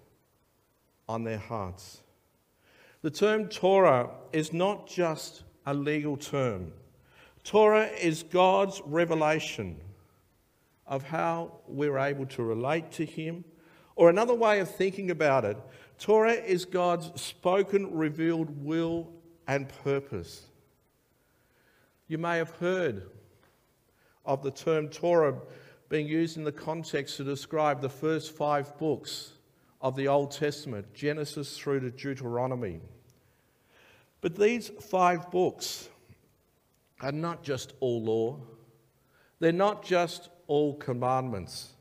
on 1.08 1.24
their 1.24 1.38
hearts. 1.38 2.02
The 3.02 3.10
term 3.10 3.48
Torah 3.48 4.10
is 4.32 4.52
not 4.52 4.86
just 4.86 5.44
a 5.66 5.74
legal 5.74 6.16
term. 6.16 6.72
Torah 7.44 7.86
is 7.86 8.22
God's 8.22 8.82
revelation 8.84 9.80
of 10.86 11.02
how 11.04 11.52
we're 11.66 11.98
able 11.98 12.26
to 12.26 12.42
relate 12.42 12.90
to 12.92 13.04
Him. 13.04 13.44
Or 13.94 14.10
another 14.10 14.34
way 14.34 14.60
of 14.60 14.74
thinking 14.74 15.10
about 15.10 15.44
it, 15.44 15.56
Torah 15.98 16.32
is 16.32 16.64
God's 16.64 17.20
spoken, 17.20 17.96
revealed 17.96 18.64
will 18.64 19.08
and 19.46 19.68
purpose. 19.84 20.42
You 22.08 22.18
may 22.18 22.38
have 22.38 22.50
heard 22.50 23.08
of 24.24 24.42
the 24.42 24.50
term 24.50 24.88
Torah 24.88 25.36
being 25.88 26.08
used 26.08 26.36
in 26.36 26.44
the 26.44 26.52
context 26.52 27.16
to 27.16 27.24
describe 27.24 27.80
the 27.80 27.88
first 27.88 28.36
five 28.36 28.76
books 28.78 29.32
of 29.80 29.94
the 29.94 30.08
Old 30.08 30.32
Testament, 30.32 30.92
Genesis 30.94 31.56
through 31.56 31.80
to 31.80 31.90
Deuteronomy. 31.90 32.80
But 34.20 34.36
these 34.36 34.68
five 34.68 35.30
books 35.30 35.88
are 37.00 37.12
not 37.12 37.42
just 37.42 37.74
all 37.80 38.02
law, 38.02 38.40
they're 39.38 39.52
not 39.52 39.84
just 39.84 40.30
all 40.46 40.74
commandments. 40.74 41.72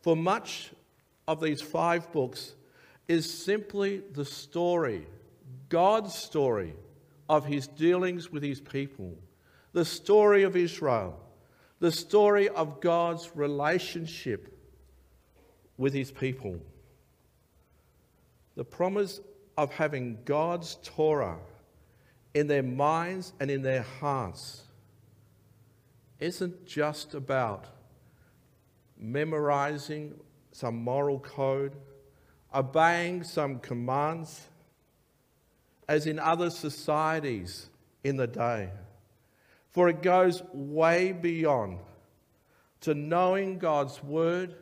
For 0.00 0.16
much 0.16 0.70
of 1.26 1.40
these 1.40 1.60
five 1.60 2.10
books 2.12 2.54
is 3.08 3.30
simply 3.30 4.02
the 4.12 4.24
story, 4.24 5.06
God's 5.68 6.14
story, 6.14 6.74
of 7.28 7.44
his 7.44 7.68
dealings 7.68 8.32
with 8.32 8.42
his 8.42 8.60
people, 8.60 9.16
the 9.72 9.84
story 9.84 10.42
of 10.42 10.56
Israel, 10.56 11.20
the 11.80 11.90
story 11.90 12.48
of 12.48 12.80
God's 12.80 13.30
relationship 13.34 14.56
with 15.78 15.94
his 15.94 16.10
people. 16.10 16.60
The 18.54 18.64
promise 18.64 19.20
of 19.56 19.72
having 19.72 20.18
God's 20.26 20.76
Torah 20.82 21.38
in 22.34 22.46
their 22.46 22.62
minds 22.62 23.32
and 23.40 23.50
in 23.50 23.62
their 23.62 23.82
hearts 23.82 24.62
isn't 26.18 26.66
just 26.66 27.14
about 27.14 27.64
memorizing 28.98 30.14
some 30.52 30.76
moral 30.76 31.18
code, 31.18 31.74
obeying 32.54 33.24
some 33.24 33.58
commands, 33.58 34.46
as 35.88 36.06
in 36.06 36.18
other 36.18 36.50
societies 36.50 37.70
in 38.04 38.16
the 38.16 38.26
day. 38.26 38.68
For 39.70 39.88
it 39.88 40.02
goes 40.02 40.42
way 40.52 41.12
beyond 41.12 41.78
to 42.80 42.94
knowing 42.94 43.58
God's 43.58 44.02
word, 44.02 44.54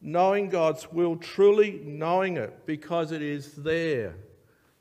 knowing 0.00 0.48
God's 0.48 0.90
will, 0.92 1.16
truly 1.16 1.80
knowing 1.84 2.36
it 2.36 2.66
because 2.66 3.12
it 3.12 3.22
is 3.22 3.52
there, 3.54 4.14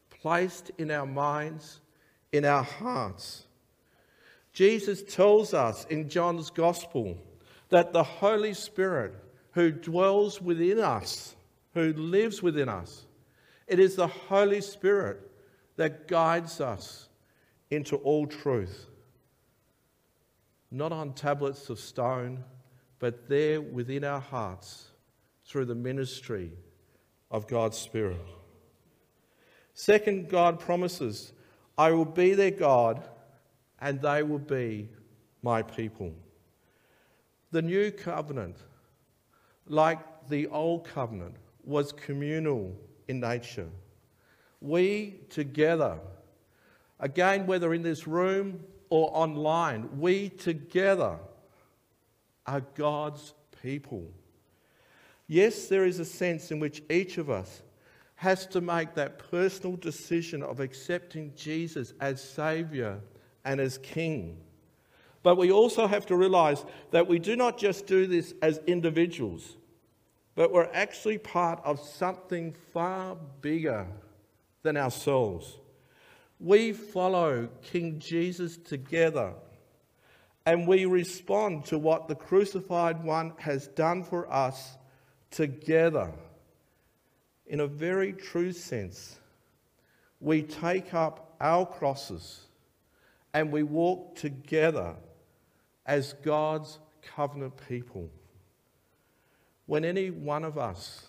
placed 0.09 0.71
in 0.77 0.91
our 0.91 1.05
minds, 1.05 1.81
in 2.31 2.45
our 2.45 2.63
hearts. 2.63 3.45
Jesus 4.53 5.01
tells 5.01 5.53
us 5.53 5.85
in 5.85 6.09
John's 6.09 6.51
Gospel 6.51 7.17
that 7.69 7.91
the 7.91 8.03
Holy 8.03 8.53
Spirit 8.53 9.15
who 9.51 9.71
dwells 9.71 10.41
within 10.41 10.79
us, 10.79 11.35
who 11.73 11.93
lives 11.93 12.43
within 12.43 12.69
us, 12.69 13.05
it 13.67 13.79
is 13.79 13.95
the 13.95 14.07
Holy 14.07 14.61
Spirit 14.61 15.19
that 15.75 16.07
guides 16.07 16.61
us 16.61 17.09
into 17.71 17.95
all 17.97 18.27
truth. 18.27 18.87
Not 20.75 20.91
on 20.91 21.13
tablets 21.13 21.69
of 21.69 21.79
stone, 21.79 22.43
but 22.97 23.29
there 23.29 23.61
within 23.61 24.03
our 24.03 24.19
hearts 24.19 24.87
through 25.45 25.65
the 25.65 25.75
ministry 25.75 26.51
of 27.29 27.47
God's 27.47 27.77
Spirit. 27.77 28.25
Second, 29.75 30.29
God 30.29 30.59
promises, 30.59 31.31
I 31.77 31.91
will 31.91 32.05
be 32.05 32.33
their 32.33 32.49
God 32.49 33.07
and 33.79 34.01
they 34.01 34.23
will 34.23 34.39
be 34.39 34.89
my 35.43 35.61
people. 35.61 36.11
The 37.51 37.61
new 37.61 37.91
covenant, 37.91 38.57
like 39.67 39.99
the 40.27 40.47
old 40.47 40.85
covenant, 40.85 41.35
was 41.63 41.91
communal 41.91 42.75
in 43.07 43.19
nature. 43.19 43.69
We 44.59 45.19
together, 45.29 45.99
again, 46.99 47.45
whether 47.45 47.75
in 47.75 47.83
this 47.83 48.07
room 48.07 48.63
or 48.93 49.09
online, 49.11 49.89
we 49.99 50.29
together 50.29 51.17
are 52.45 52.61
God's 52.75 53.33
people. 53.63 54.05
Yes, 55.25 55.65
there 55.65 55.83
is 55.83 55.99
a 55.99 56.05
sense 56.05 56.51
in 56.51 56.59
which 56.59 56.83
each 56.91 57.17
of 57.17 57.27
us 57.27 57.63
has 58.13 58.45
to 58.45 58.61
make 58.61 58.93
that 58.93 59.17
personal 59.31 59.77
decision 59.77 60.43
of 60.43 60.59
accepting 60.59 61.33
Jesus 61.35 61.95
as 62.01 62.23
Saviour 62.23 62.99
and 63.43 63.59
as 63.59 63.79
King. 63.79 64.37
But 65.23 65.37
we 65.37 65.51
also 65.51 65.87
have 65.87 66.05
to 66.05 66.15
realize 66.15 66.63
that 66.91 67.07
we 67.07 67.17
do 67.17 67.35
not 67.35 67.57
just 67.57 67.87
do 67.87 68.05
this 68.05 68.35
as 68.43 68.59
individuals, 68.67 69.57
but 70.35 70.53
we're 70.53 70.69
actually 70.71 71.17
part 71.17 71.59
of 71.65 71.79
something 71.79 72.55
far 72.71 73.17
bigger 73.41 73.87
than 74.61 74.77
ourselves. 74.77 75.57
We 76.43 76.73
follow 76.73 77.47
King 77.61 77.99
Jesus 77.99 78.57
together 78.57 79.31
and 80.45 80.67
we 80.67 80.83
respond 80.83 81.63
to 81.67 81.79
what 81.79 82.09
the 82.09 82.15
crucified 82.15 83.01
one 83.01 83.31
has 83.37 83.67
done 83.69 84.03
for 84.03 84.29
us 84.31 84.75
together. 85.31 86.11
In 87.47 87.61
a 87.61 87.67
very 87.67 88.11
true 88.11 88.51
sense, 88.51 89.17
we 90.19 90.41
take 90.41 90.93
up 90.93 91.33
our 91.39 91.65
crosses 91.65 92.41
and 93.33 93.49
we 93.49 93.63
walk 93.63 94.15
together 94.15 94.97
as 95.85 96.11
God's 96.23 96.77
covenant 97.15 97.53
people. 97.69 98.09
When 99.65 99.85
any 99.85 100.09
one 100.09 100.43
of 100.43 100.57
us, 100.57 101.07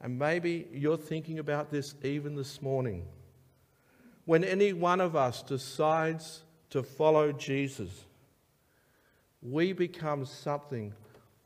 and 0.00 0.18
maybe 0.18 0.68
you're 0.72 0.96
thinking 0.96 1.38
about 1.38 1.70
this 1.70 1.94
even 2.02 2.34
this 2.34 2.62
morning, 2.62 3.06
when 4.24 4.44
any 4.44 4.72
one 4.72 5.00
of 5.00 5.16
us 5.16 5.42
decides 5.42 6.42
to 6.70 6.82
follow 6.82 7.32
Jesus, 7.32 8.04
we 9.42 9.72
become 9.72 10.24
something 10.24 10.92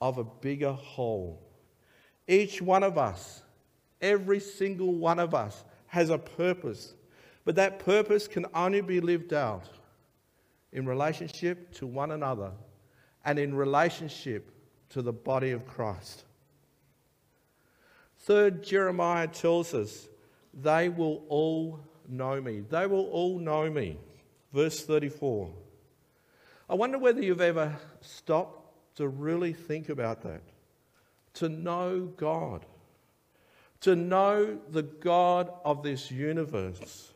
of 0.01 0.19
a 0.19 0.25
bigger 0.25 0.73
whole. 0.73 1.41
Each 2.27 2.61
one 2.61 2.83
of 2.83 2.99
us, 2.99 3.43
every 4.01 4.41
single 4.41 4.95
one 4.95 5.19
of 5.19 5.35
us, 5.35 5.65
has 5.87 6.11
a 6.11 6.19
purpose, 6.19 6.95
but 7.45 7.55
that 7.55 7.79
purpose 7.79 8.27
can 8.27 8.47
only 8.55 8.81
be 8.81 9.01
lived 9.01 9.33
out 9.33 9.65
in 10.73 10.87
relationship 10.87 11.73
to 11.75 11.87
one 11.87 12.11
another 12.11 12.51
and 13.25 13.39
in 13.39 13.55
relationship 13.55 14.51
to 14.91 15.03
the 15.03 15.13
body 15.13 15.53
of 15.53 15.67
Christ. 15.67 16.25
Third, 18.19 18.63
Jeremiah 18.63 19.29
tells 19.29 19.75
us, 19.75 20.09
they 20.53 20.89
will 20.89 21.25
all 21.29 21.81
know 22.09 22.41
me. 22.41 22.61
They 22.61 22.87
will 22.87 23.07
all 23.07 23.39
know 23.39 23.71
me. 23.71 23.99
Verse 24.53 24.85
34. 24.85 25.51
I 26.69 26.75
wonder 26.75 26.99
whether 26.99 27.23
you've 27.23 27.41
ever 27.41 27.77
stopped 28.01 28.97
to 28.97 29.09
really 29.09 29.53
think 29.53 29.89
about 29.89 30.23
that. 30.23 30.43
To 31.35 31.49
know 31.49 32.13
God. 32.17 32.65
To 33.81 33.97
know 33.97 34.59
the 34.71 34.83
God 34.83 35.53
of 35.65 35.83
this 35.83 36.11
universe. 36.11 37.13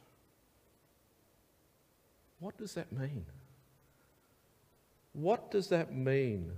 What 2.41 2.59
does 2.59 2.75
that 2.75 2.93
mean? 2.93 3.25
What 5.13 5.51
does 5.51 5.69
that 5.69 5.93
mean 5.95 6.53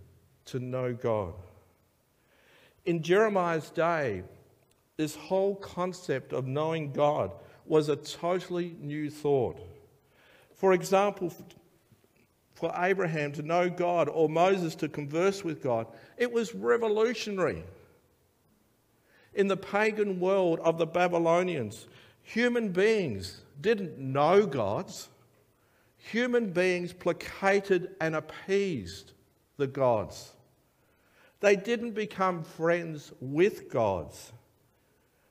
to 0.47 0.59
know 0.59 0.93
God? 0.93 1.35
In 2.85 3.03
Jeremiah's 3.03 3.71
day, 3.71 4.23
this 4.97 5.15
whole 5.15 5.55
concept 5.55 6.33
of 6.33 6.47
knowing 6.47 6.93
God 6.93 7.31
was 7.71 7.89
a 7.89 7.97
totally 7.97 8.77
new 8.81 9.09
thought. 9.09 9.59
For 10.55 10.75
example, 10.75 11.33
for 12.55 12.73
Abraham 12.77 13.33
to 13.33 13.43
know 13.43 13.71
God 13.71 14.09
or 14.09 14.29
Moses 14.29 14.75
to 14.77 14.89
converse 14.89 15.43
with 15.43 15.63
God, 15.63 15.87
it 16.19 16.31
was 16.31 16.55
revolutionary. 16.55 17.65
In 19.33 19.47
the 19.47 19.57
pagan 19.57 20.21
world 20.21 20.59
of 20.61 20.77
the 20.77 20.87
Babylonians, 20.87 21.87
human 22.23 22.69
beings 22.69 23.41
didn't 23.61 23.99
know 23.99 24.45
gods 24.45 25.09
human 26.01 26.51
beings 26.51 26.93
placated 26.93 27.95
and 28.01 28.17
appeased 28.17 29.13
the 29.59 29.67
gods. 29.67 30.33
They 31.41 31.57
didn't 31.57 31.93
become 31.93 32.43
friends 32.43 33.13
with 33.21 33.71
gods. 33.71 34.33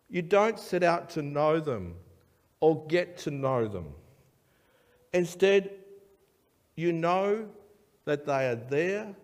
You 0.10 0.22
don't 0.22 0.60
set 0.60 0.84
out 0.84 1.10
to 1.12 1.22
know 1.22 1.60
them 1.60 1.96
or 2.62 2.86
get 2.88 3.18
to 3.18 3.32
know 3.32 3.68
them. 3.68 3.94
Instead, 5.14 5.72
you 6.76 6.94
know 6.94 7.48
that 8.06 8.26
they 8.26 8.48
are 8.48 8.56
there, 8.56 9.16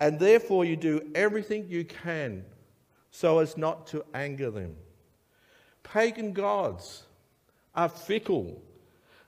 and 0.00 0.18
therefore 0.18 0.64
you 0.64 0.76
do 0.76 1.10
everything 1.14 1.66
you 1.68 1.84
can 1.84 2.44
so 3.10 3.38
as 3.38 3.56
not 3.56 3.86
to 3.88 4.04
anger 4.14 4.50
them. 4.50 4.76
Pagan 5.82 6.32
gods 6.32 7.04
are 7.74 7.88
fickle, 7.88 8.60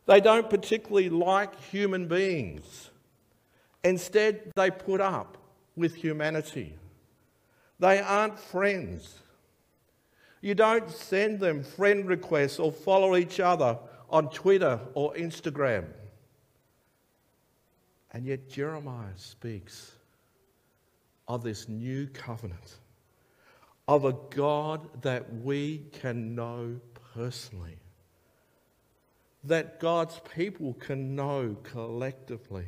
they 0.06 0.20
don't 0.20 0.48
particularly 0.50 1.08
like 1.08 1.58
human 1.60 2.08
beings. 2.08 2.90
Instead, 3.84 4.52
they 4.54 4.70
put 4.70 5.00
up 5.00 5.38
with 5.76 5.94
humanity. 5.94 6.76
They 7.78 8.00
aren't 8.00 8.38
friends. 8.38 9.18
You 10.42 10.56
don't 10.56 10.90
send 10.90 11.38
them 11.38 11.62
friend 11.62 12.06
requests 12.06 12.58
or 12.58 12.72
follow 12.72 13.16
each 13.16 13.38
other 13.38 13.78
on 14.10 14.28
Twitter 14.28 14.80
or 14.94 15.14
Instagram. 15.14 15.86
And 18.10 18.26
yet, 18.26 18.50
Jeremiah 18.50 19.16
speaks 19.16 19.92
of 21.28 21.44
this 21.44 21.68
new 21.68 22.08
covenant, 22.08 22.78
of 23.86 24.04
a 24.04 24.14
God 24.30 25.02
that 25.02 25.32
we 25.32 25.84
can 25.92 26.34
know 26.34 26.80
personally, 27.14 27.78
that 29.44 29.78
God's 29.78 30.20
people 30.34 30.74
can 30.74 31.14
know 31.14 31.56
collectively. 31.62 32.66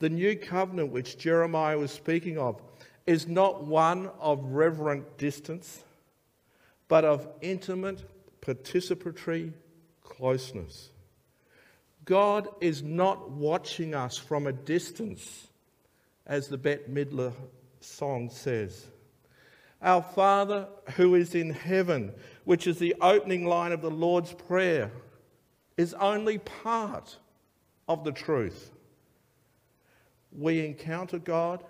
The 0.00 0.10
new 0.10 0.36
covenant 0.36 0.92
which 0.92 1.16
Jeremiah 1.16 1.78
was 1.78 1.90
speaking 1.90 2.36
of 2.36 2.60
is 3.06 3.26
not 3.26 3.64
one 3.64 4.10
of 4.20 4.44
reverent 4.44 5.16
distance 5.16 5.82
but 6.92 7.06
of 7.06 7.26
intimate, 7.40 8.04
participatory 8.42 9.50
closeness. 10.04 10.90
God 12.04 12.48
is 12.60 12.82
not 12.82 13.30
watching 13.30 13.94
us 13.94 14.18
from 14.18 14.46
a 14.46 14.52
distance, 14.52 15.46
as 16.26 16.48
the 16.48 16.58
Bette 16.58 16.90
Midler 16.90 17.32
song 17.80 18.28
says. 18.28 18.88
Our 19.80 20.02
Father 20.02 20.68
who 20.96 21.14
is 21.14 21.34
in 21.34 21.48
heaven, 21.48 22.12
which 22.44 22.66
is 22.66 22.78
the 22.78 22.94
opening 23.00 23.46
line 23.46 23.72
of 23.72 23.80
the 23.80 23.90
Lord's 23.90 24.34
Prayer, 24.34 24.92
is 25.78 25.94
only 25.94 26.36
part 26.36 27.16
of 27.88 28.04
the 28.04 28.12
truth. 28.12 28.70
We 30.30 30.62
encounter 30.66 31.18
God, 31.18 31.64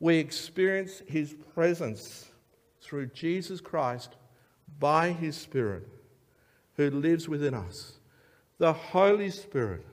we 0.00 0.16
experience 0.16 1.00
His 1.06 1.32
presence 1.54 2.29
through 2.80 3.06
Jesus 3.06 3.60
Christ 3.60 4.16
by 4.78 5.12
his 5.12 5.36
Spirit 5.36 5.88
who 6.76 6.90
lives 6.90 7.28
within 7.28 7.54
us. 7.54 7.92
The 8.58 8.72
Holy 8.72 9.30
Spirit. 9.30 9.84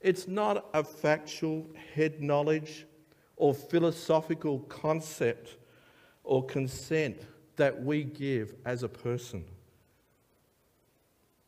It's 0.00 0.28
not 0.28 0.66
a 0.74 0.82
factual 0.82 1.66
head 1.94 2.22
knowledge 2.22 2.86
or 3.36 3.54
philosophical 3.54 4.60
concept 4.60 5.56
or 6.24 6.44
consent 6.44 7.22
that 7.56 7.82
we 7.82 8.04
give 8.04 8.54
as 8.64 8.82
a 8.82 8.88
person. 8.88 9.44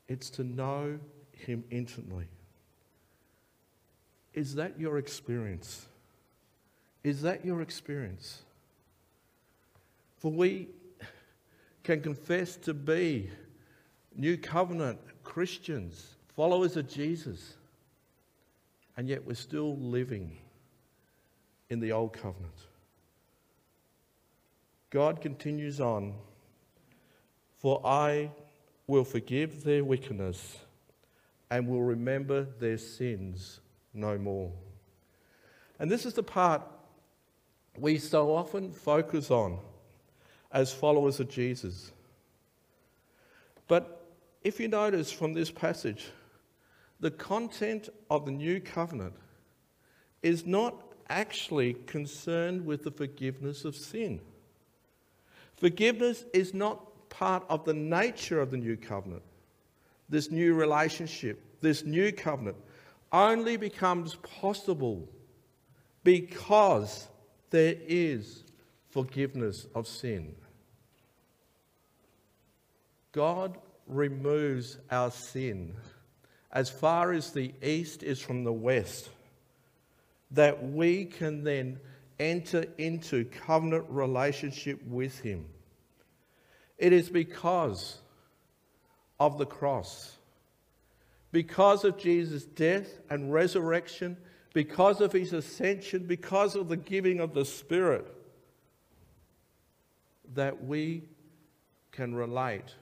It's 0.09 0.31
to 0.31 0.45
know 0.45 0.99
Him 1.33 1.65
intimately. 1.71 2.27
Is 4.35 4.55
that 4.55 4.79
your 4.79 4.99
experience? 4.99 5.87
Is 7.05 7.23
that 7.23 7.45
your 7.45 7.61
experience? 7.63 8.43
For 10.23 10.31
we 10.31 10.69
can 11.83 12.01
confess 12.01 12.55
to 12.59 12.73
be 12.73 13.29
new 14.15 14.37
covenant 14.37 15.01
Christians, 15.25 16.15
followers 16.37 16.77
of 16.77 16.89
Jesus, 16.89 17.55
and 18.97 19.09
yet 19.09 19.27
we're 19.27 19.35
still 19.35 19.77
living 19.79 20.37
in 21.71 21.81
the 21.81 21.91
old 21.91 22.13
covenant. 22.13 22.55
God 24.91 25.21
continues 25.21 25.81
on, 25.81 26.15
for 27.59 27.85
I 27.85 28.31
will 28.87 29.03
forgive 29.03 29.65
their 29.65 29.83
wickedness 29.83 30.59
and 31.51 31.67
will 31.67 31.83
remember 31.83 32.45
their 32.61 32.79
sins 32.79 33.59
no 33.93 34.17
more. 34.19 34.53
And 35.81 35.91
this 35.91 36.07
is 36.07 36.15
the 36.15 36.23
part 36.23 36.63
we 37.77 37.99
so 37.99 38.33
often 38.33 38.71
focus 38.71 39.33
on 39.33 39.59
as 40.53 40.73
followers 40.73 41.21
of 41.21 41.29
Jesus. 41.29 41.93
But 43.69 44.07
if 44.43 44.61
you 44.61 44.69
notice 44.69 45.11
from 45.11 45.33
this 45.33 45.51
passage, 45.51 46.11
the 47.01 47.11
content 47.11 47.89
of 48.11 48.27
the 48.27 48.33
new 48.33 48.61
covenant 48.61 49.15
is 50.23 50.47
not 50.47 50.93
actually 51.09 51.75
concerned 51.87 52.65
with 52.65 52.85
the 52.85 52.91
forgiveness 52.91 53.65
of 53.65 53.75
sin. 53.75 54.21
Forgiveness 55.57 56.25
is 56.33 56.55
not 56.55 57.09
part 57.09 57.45
of 57.49 57.65
the 57.65 57.75
nature 57.75 58.41
of 58.41 58.51
the 58.51 58.57
new 58.57 58.77
covenant. 58.77 59.23
This 60.09 60.31
new 60.31 60.55
relationship, 60.55 61.41
this 61.61 61.85
new 61.85 62.13
covenant, 62.13 62.57
only 63.13 63.57
becomes 63.57 64.17
possible 64.17 65.09
because 66.05 67.09
there 67.51 67.77
is 67.87 68.45
forgiveness 68.91 69.67
of 69.75 69.87
sin. 69.87 70.35
God 73.13 73.59
removes 73.87 74.79
our 74.91 75.11
sin 75.11 75.75
as 76.51 76.69
far 76.69 77.13
as 77.13 77.33
the 77.33 77.53
east 77.63 78.03
is 78.03 78.21
from 78.21 78.45
the 78.45 78.53
west, 78.53 79.09
that 80.31 80.71
we 80.71 81.07
can 81.07 81.45
then 81.45 81.79
enter 82.21 82.67
into 82.77 83.25
covenant 83.25 83.87
relationship 83.89 84.81
with 84.87 85.19
Him. 85.21 85.47
It 86.77 86.93
is 86.93 87.09
because 87.09 87.99
of 89.19 89.39
the 89.39 89.47
cross, 89.47 90.17
because 91.33 91.85
of 91.85 91.97
Jesus' 91.97 92.45
death 92.45 93.01
and 93.09 93.33
resurrection, 93.33 94.19
because 94.53 95.01
of 95.01 95.13
His 95.13 95.33
ascension, 95.33 96.05
because 96.07 96.55
of 96.55 96.69
the 96.69 96.77
giving 96.77 97.19
of 97.21 97.33
the 97.33 97.47
Spirit, 97.47 98.07
that 100.35 100.65
we 100.65 101.03
can 101.93 102.15
relate 102.15 102.75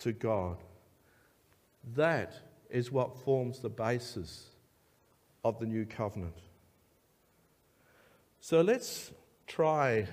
to 0.00 0.12
God. 0.12 0.58
That 1.94 2.34
is 2.70 2.92
what 2.92 3.16
forms 3.16 3.60
the 3.60 3.68
basis 3.68 4.50
of 5.44 5.58
the 5.58 5.66
new 5.66 5.86
covenant. 5.86 6.36
So 8.40 8.60
let's 8.60 9.12
try 9.46 10.06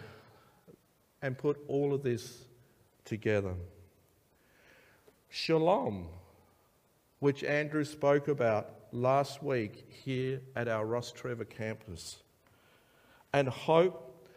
and 1.22 1.38
put 1.38 1.60
all 1.68 1.94
of 1.94 2.04
this 2.04 2.46
together. 3.04 3.54
Shalom, 5.30 6.08
which 7.20 7.44
Andrew 7.44 7.84
spoke 7.84 8.28
about 8.28 8.70
last 8.92 9.44
week 9.44 9.86
here 9.90 10.42
at 10.56 10.68
our 10.68 10.86
Rostrevor 10.86 11.50
campus, 11.50 12.18
and 13.34 13.50
hope 13.50 14.28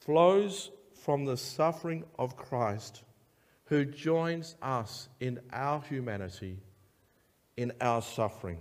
flows 0.00 0.70
from 0.94 1.26
the 1.26 1.36
suffering 1.36 2.04
of 2.18 2.36
Christ 2.36 3.02
who 3.68 3.84
joins 3.84 4.56
us 4.62 5.08
in 5.20 5.38
our 5.52 5.82
humanity, 5.82 6.58
in 7.56 7.72
our 7.80 8.00
suffering. 8.00 8.58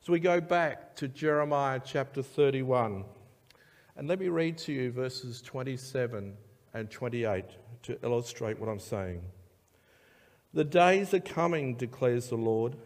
So 0.00 0.12
we 0.12 0.20
go 0.20 0.40
back 0.40 0.96
to 0.96 1.08
Jeremiah 1.08 1.80
chapter 1.84 2.22
31, 2.22 3.04
and 3.96 4.08
let 4.08 4.18
me 4.18 4.28
read 4.28 4.56
to 4.58 4.72
you 4.72 4.90
verses 4.90 5.42
27 5.42 6.34
and 6.72 6.90
28 6.90 7.44
to 7.82 7.98
illustrate 8.02 8.58
what 8.58 8.70
I'm 8.70 8.80
saying. 8.80 9.22
The 10.54 10.64
days 10.64 11.12
are 11.12 11.20
coming, 11.20 11.74
declares 11.74 12.28
the 12.30 12.36
Lord, 12.36 12.76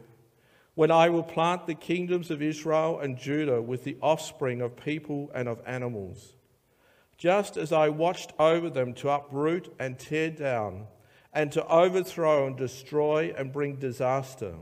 when 0.74 0.90
I 0.90 1.08
will 1.08 1.22
plant 1.22 1.66
the 1.66 1.74
kingdoms 1.74 2.32
of 2.32 2.42
Israel 2.42 2.98
and 2.98 3.16
Judah 3.16 3.62
with 3.62 3.84
the 3.84 3.96
offspring 4.00 4.60
of 4.60 4.76
people 4.76 5.30
and 5.34 5.48
of 5.48 5.60
animals 5.66 6.34
just 7.20 7.58
as 7.58 7.70
I 7.70 7.90
watched 7.90 8.32
over 8.38 8.70
them 8.70 8.94
to 8.94 9.10
uproot 9.10 9.70
and 9.78 9.98
tear 9.98 10.30
down, 10.30 10.86
and 11.34 11.52
to 11.52 11.66
overthrow 11.66 12.46
and 12.46 12.56
destroy 12.56 13.34
and 13.36 13.52
bring 13.52 13.76
disaster. 13.76 14.54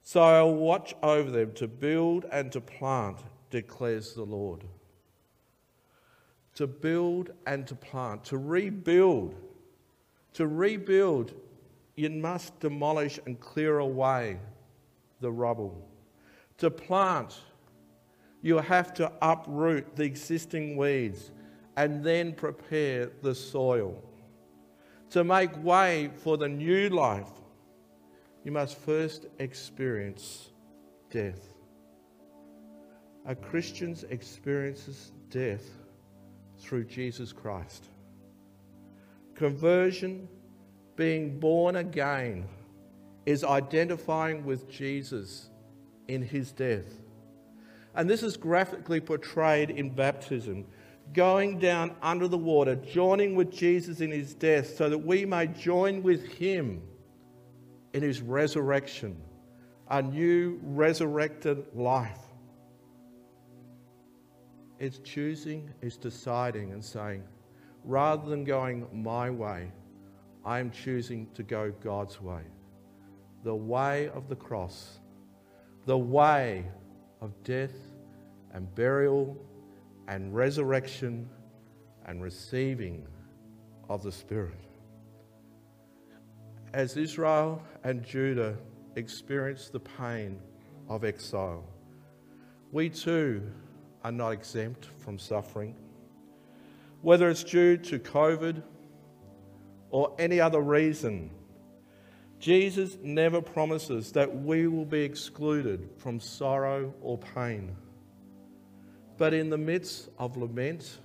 So 0.00 0.22
I'll 0.22 0.54
watch 0.54 0.94
over 1.02 1.30
them 1.30 1.52
to 1.52 1.68
build 1.68 2.24
and 2.32 2.50
to 2.52 2.60
plant, 2.62 3.18
declares 3.50 4.14
the 4.14 4.22
Lord. 4.22 4.64
To 6.54 6.66
build 6.66 7.32
and 7.46 7.66
to 7.66 7.74
plant, 7.74 8.24
to 8.24 8.38
rebuild. 8.38 9.34
To 10.32 10.46
rebuild, 10.46 11.34
you 11.96 12.08
must 12.08 12.58
demolish 12.60 13.20
and 13.26 13.38
clear 13.38 13.80
away 13.80 14.38
the 15.20 15.30
rubble. 15.30 15.86
To 16.58 16.70
plant, 16.70 17.38
you 18.40 18.56
have 18.56 18.94
to 18.94 19.12
uproot 19.20 19.96
the 19.96 20.04
existing 20.04 20.78
weeds 20.78 21.30
and 21.76 22.04
then 22.04 22.32
prepare 22.32 23.10
the 23.22 23.34
soil. 23.34 24.02
to 25.14 25.22
make 25.22 25.62
way 25.62 26.10
for 26.16 26.36
the 26.36 26.48
new 26.48 26.88
life, 26.88 27.30
you 28.42 28.50
must 28.50 28.76
first 28.76 29.26
experience 29.38 30.50
death. 31.08 31.54
A 33.24 33.36
Christian 33.36 33.96
experiences 34.10 35.12
death 35.30 35.64
through 36.58 36.86
Jesus 36.86 37.32
Christ. 37.32 37.84
Conversion, 39.36 40.26
being 40.96 41.38
born 41.38 41.76
again, 41.76 42.48
is 43.24 43.44
identifying 43.44 44.44
with 44.44 44.68
Jesus 44.68 45.48
in 46.08 46.22
his 46.22 46.50
death. 46.50 47.00
And 47.94 48.10
this 48.10 48.24
is 48.24 48.36
graphically 48.36 49.00
portrayed 49.00 49.70
in 49.70 49.90
baptism 49.90 50.66
going 51.12 51.58
down 51.58 51.94
under 52.02 52.26
the 52.26 52.38
water, 52.38 52.74
joining 52.74 53.36
with 53.36 53.52
Jesus 53.52 54.00
in 54.00 54.10
his 54.10 54.34
death, 54.34 54.76
so 54.76 54.88
that 54.88 54.98
we 54.98 55.24
may 55.24 55.46
join 55.46 56.02
with 56.02 56.26
him 56.26 56.82
in 57.92 58.02
his 58.02 58.20
resurrection, 58.20 59.16
a 59.88 60.02
new 60.02 60.58
resurrected 60.62 61.66
life. 61.74 62.18
It's 64.80 64.98
choosing, 64.98 65.70
it's 65.82 65.96
deciding 65.96 66.72
and 66.72 66.84
saying, 66.84 67.22
rather 67.84 68.28
than 68.28 68.44
going 68.44 68.86
my 68.92 69.30
way, 69.30 69.70
I 70.44 70.58
am 70.58 70.70
choosing 70.70 71.28
to 71.34 71.42
go 71.42 71.72
God's 71.82 72.20
way. 72.20 72.42
The 73.44 73.54
way 73.54 74.08
of 74.08 74.28
the 74.28 74.36
cross, 74.36 74.98
the 75.86 75.96
way 75.96 76.66
of 77.20 77.30
death 77.44 77.74
and 78.52 78.74
burial 78.74 79.36
and 80.08 80.34
resurrection 80.34 81.28
and 82.06 82.22
receiving 82.22 83.06
of 83.88 84.02
the 84.02 84.12
Spirit. 84.12 84.58
As 86.72 86.96
Israel 86.96 87.62
and 87.84 88.04
Judah 88.04 88.56
experienced 88.96 89.72
the 89.72 89.80
pain 89.80 90.40
of 90.88 91.04
exile, 91.04 91.64
we 92.72 92.90
too 92.90 93.42
are 94.02 94.12
not 94.12 94.30
exempt 94.30 94.88
from 94.98 95.18
suffering. 95.18 95.76
Whether 97.00 97.28
it's 97.30 97.44
due 97.44 97.76
to 97.76 97.98
COVID 97.98 98.62
or 99.90 100.14
any 100.18 100.40
other 100.40 100.60
reason, 100.60 101.30
Jesus 102.40 102.98
never 103.02 103.40
promises 103.40 104.12
that 104.12 104.42
we 104.42 104.66
will 104.66 104.84
be 104.84 105.02
excluded 105.02 105.88
from 105.96 106.20
sorrow 106.20 106.92
or 107.00 107.18
pain. 107.18 107.76
But 109.16 109.32
in 109.32 109.50
the 109.50 109.58
midst 109.58 110.08
of 110.18 110.36
lament, 110.36 110.98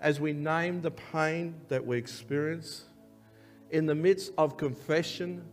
as 0.00 0.20
we 0.20 0.32
name 0.32 0.82
the 0.82 0.90
pain 0.90 1.54
that 1.68 1.86
we 1.86 1.96
experience, 1.96 2.84
in 3.70 3.86
the 3.86 3.94
midst 3.94 4.32
of 4.36 4.56
confession, 4.56 5.44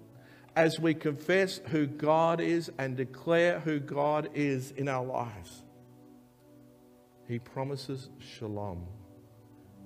as 0.56 0.80
we 0.80 0.94
confess 0.94 1.62
who 1.68 1.88
God 1.88 2.42
is 2.42 2.70
and 2.78 2.98
declare 2.98 3.62
who 3.62 3.80
God 3.80 4.30
is 4.34 4.72
in 4.72 4.90
our 4.90 5.06
lives, 5.06 5.64
He 7.28 7.40
promises 7.40 8.10
shalom. 8.20 8.86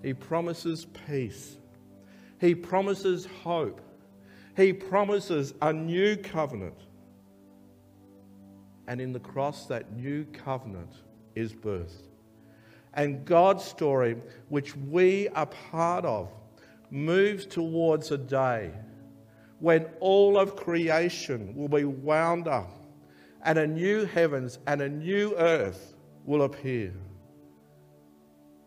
He 0.02 0.14
promises 0.14 0.88
peace. 1.08 1.58
He 2.40 2.56
promises 2.56 3.28
hope. 3.44 3.82
He 4.58 4.74
promises 4.74 5.54
a 5.62 5.72
new 5.72 6.18
covenant. 6.18 6.80
And 8.88 9.00
in 9.00 9.14
the 9.14 9.20
cross, 9.20 9.68
that 9.68 9.96
new 9.96 10.26
covenant 10.26 10.92
is 11.36 11.54
birthed. 11.54 12.02
And 12.94 13.26
God's 13.26 13.64
story, 13.64 14.16
which 14.50 14.76
we 14.76 15.28
are 15.30 15.46
part 15.46 16.06
of, 16.06 16.32
moves 16.90 17.46
towards 17.46 18.12
a 18.12 18.18
day 18.18 18.72
when 19.60 19.86
all 20.00 20.38
of 20.38 20.56
creation 20.56 21.54
will 21.56 21.68
be 21.68 21.84
wound 21.84 22.48
up 22.48 22.72
and 23.44 23.60
a 23.60 23.68
new 23.68 24.06
heavens 24.06 24.60
and 24.68 24.82
a 24.82 24.90
new 24.90 25.36
earth 25.38 25.96
will 26.26 26.44
appear. 26.44 26.94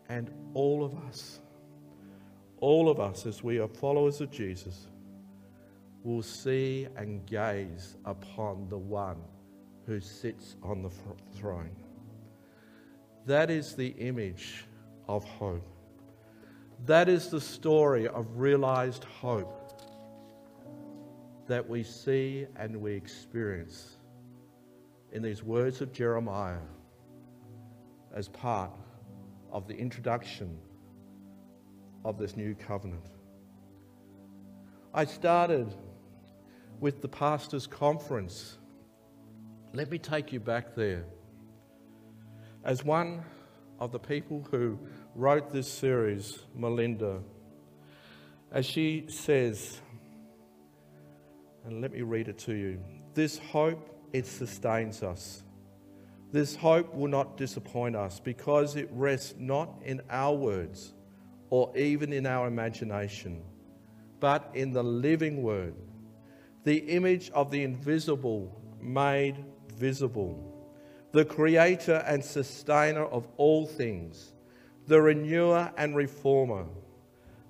And 0.07 0.31
all 0.53 0.83
of 0.83 0.95
us, 1.07 1.39
all 2.59 2.89
of 2.89 2.99
us, 2.99 3.25
as 3.25 3.43
we 3.43 3.59
are 3.59 3.67
followers 3.67 4.21
of 4.21 4.31
Jesus, 4.31 4.87
will 6.03 6.23
see 6.23 6.87
and 6.95 7.25
gaze 7.25 7.97
upon 8.05 8.67
the 8.69 8.77
one 8.77 9.17
who 9.85 9.99
sits 9.99 10.55
on 10.63 10.81
the 10.81 10.89
throne. 11.37 11.75
That 13.29 13.51
is 13.51 13.75
the 13.75 13.89
image 13.89 14.65
of 15.07 15.23
hope. 15.23 15.61
That 16.87 17.07
is 17.07 17.29
the 17.29 17.39
story 17.39 18.07
of 18.07 18.25
realized 18.39 19.03
hope 19.03 19.83
that 21.45 21.69
we 21.69 21.83
see 21.83 22.47
and 22.55 22.75
we 22.77 22.93
experience 22.93 23.97
in 25.11 25.21
these 25.21 25.43
words 25.43 25.79
of 25.81 25.93
Jeremiah 25.93 26.65
as 28.15 28.27
part 28.29 28.71
of 29.51 29.67
the 29.67 29.75
introduction 29.75 30.57
of 32.03 32.17
this 32.17 32.35
new 32.35 32.55
covenant. 32.55 33.05
I 34.91 35.05
started 35.05 35.71
with 36.79 37.03
the 37.03 37.09
pastor's 37.09 37.67
conference. 37.67 38.57
Let 39.71 39.91
me 39.91 39.99
take 39.99 40.33
you 40.33 40.39
back 40.39 40.73
there. 40.73 41.05
As 42.63 42.83
one 42.83 43.23
of 43.79 43.91
the 43.91 43.99
people 43.99 44.45
who 44.51 44.77
wrote 45.15 45.51
this 45.51 45.71
series, 45.71 46.39
Melinda, 46.53 47.21
as 48.51 48.65
she 48.65 49.05
says, 49.07 49.79
and 51.65 51.81
let 51.81 51.93
me 51.93 52.01
read 52.01 52.27
it 52.27 52.37
to 52.39 52.53
you 52.53 52.79
this 53.13 53.37
hope, 53.37 53.89
it 54.13 54.25
sustains 54.25 55.03
us. 55.03 55.43
This 56.31 56.55
hope 56.55 56.93
will 56.93 57.07
not 57.07 57.37
disappoint 57.37 57.95
us 57.95 58.19
because 58.19 58.75
it 58.75 58.89
rests 58.91 59.35
not 59.37 59.81
in 59.83 60.01
our 60.09 60.35
words 60.35 60.93
or 61.49 61.75
even 61.75 62.13
in 62.13 62.25
our 62.25 62.47
imagination, 62.47 63.41
but 64.19 64.49
in 64.53 64.71
the 64.73 64.83
living 64.83 65.41
word, 65.41 65.73
the 66.65 66.77
image 66.77 67.29
of 67.31 67.51
the 67.51 67.63
invisible 67.63 68.61
made 68.79 69.43
visible 69.75 70.58
the 71.11 71.25
creator 71.25 72.03
and 72.05 72.23
sustainer 72.23 73.05
of 73.05 73.27
all 73.37 73.65
things, 73.65 74.33
the 74.87 75.01
renewer 75.01 75.71
and 75.77 75.95
reformer, 75.95 76.65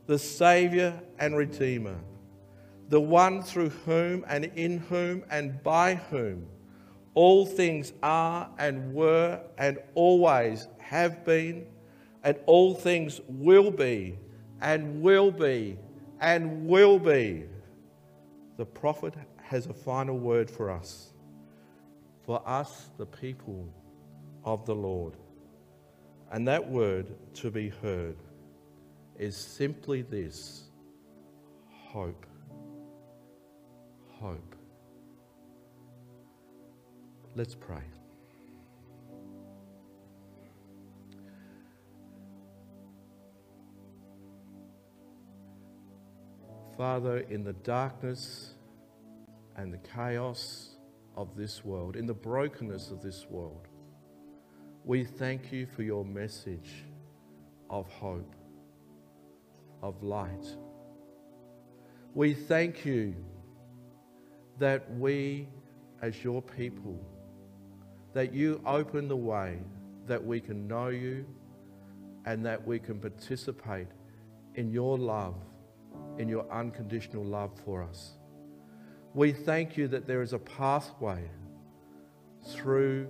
the 0.05 0.17
saviour 0.17 0.93
and 1.19 1.35
redeemer, 1.35 1.97
the 2.89 3.01
one 3.01 3.41
through 3.43 3.69
whom 3.69 4.25
and 4.27 4.45
in 4.55 4.77
whom 4.77 5.23
and 5.29 5.61
by 5.63 5.95
whom 5.95 6.47
all 7.13 7.45
things 7.45 7.91
are 8.01 8.49
and 8.57 8.93
were 8.93 9.41
and 9.57 9.77
always 9.93 10.67
have 10.79 11.25
been, 11.25 11.65
and 12.23 12.37
all 12.45 12.73
things 12.73 13.19
will 13.27 13.71
be 13.71 14.17
and 14.61 15.01
will 15.01 15.31
be 15.31 15.77
and 16.21 16.65
will 16.67 16.99
be. 16.99 17.43
The 18.57 18.65
prophet 18.65 19.13
has 19.37 19.65
a 19.65 19.73
final 19.73 20.17
word 20.17 20.49
for 20.49 20.69
us 20.69 21.13
for 22.29 22.47
us, 22.47 22.91
the 22.99 23.07
people 23.07 23.67
of 24.45 24.63
the 24.67 24.75
Lord. 24.75 25.15
And 26.31 26.47
that 26.47 26.69
word 26.69 27.07
to 27.37 27.49
be 27.49 27.69
heard 27.69 28.17
is 29.17 29.35
simply 29.35 30.03
this 30.03 30.65
hope. 31.71 32.27
Hope. 34.11 34.55
Let's 37.33 37.55
pray. 37.55 37.81
Father, 46.77 47.21
in 47.21 47.43
the 47.43 47.53
darkness 47.53 48.53
and 49.57 49.73
the 49.73 49.79
chaos 49.79 50.75
of 51.15 51.35
this 51.35 51.63
world, 51.65 51.95
in 51.95 52.05
the 52.05 52.13
brokenness 52.13 52.91
of 52.91 53.01
this 53.01 53.25
world. 53.29 53.67
We 54.85 55.03
thank 55.03 55.51
you 55.51 55.67
for 55.75 55.83
your 55.83 56.05
message 56.05 56.85
of 57.69 57.89
hope, 57.91 58.35
of 59.81 60.01
light. 60.01 60.45
We 62.13 62.33
thank 62.33 62.85
you 62.85 63.15
that 64.57 64.91
we, 64.97 65.47
as 66.01 66.23
your 66.23 66.41
people, 66.41 66.99
that 68.13 68.33
you 68.33 68.61
open 68.65 69.07
the 69.07 69.15
way 69.15 69.59
that 70.07 70.23
we 70.25 70.39
can 70.39 70.67
know 70.67 70.87
you 70.87 71.25
and 72.25 72.45
that 72.45 72.65
we 72.65 72.79
can 72.79 72.99
participate 72.99 73.87
in 74.55 74.71
your 74.71 74.97
love, 74.97 75.35
in 76.17 76.27
your 76.27 76.51
unconditional 76.51 77.23
love 77.23 77.51
for 77.63 77.83
us. 77.83 78.18
We 79.13 79.31
thank 79.31 79.77
you 79.77 79.87
that 79.89 80.05
there 80.05 80.21
is 80.21 80.33
a 80.33 80.39
pathway 80.39 81.29
through 82.47 83.09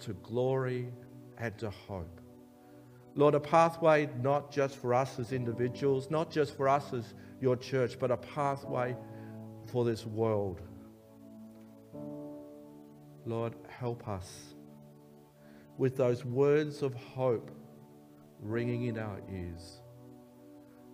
to 0.00 0.14
glory 0.14 0.88
and 1.36 1.56
to 1.58 1.70
hope. 1.70 2.20
Lord, 3.14 3.34
a 3.34 3.40
pathway 3.40 4.08
not 4.22 4.50
just 4.50 4.76
for 4.76 4.94
us 4.94 5.18
as 5.18 5.32
individuals, 5.32 6.10
not 6.10 6.30
just 6.30 6.56
for 6.56 6.68
us 6.68 6.92
as 6.92 7.14
your 7.40 7.56
church, 7.56 7.98
but 7.98 8.10
a 8.10 8.16
pathway 8.16 8.96
for 9.66 9.84
this 9.84 10.06
world. 10.06 10.62
Lord, 13.26 13.54
help 13.68 14.08
us 14.08 14.54
with 15.76 15.96
those 15.96 16.24
words 16.24 16.82
of 16.82 16.94
hope 16.94 17.50
ringing 18.40 18.84
in 18.84 18.98
our 18.98 19.20
ears. 19.30 19.80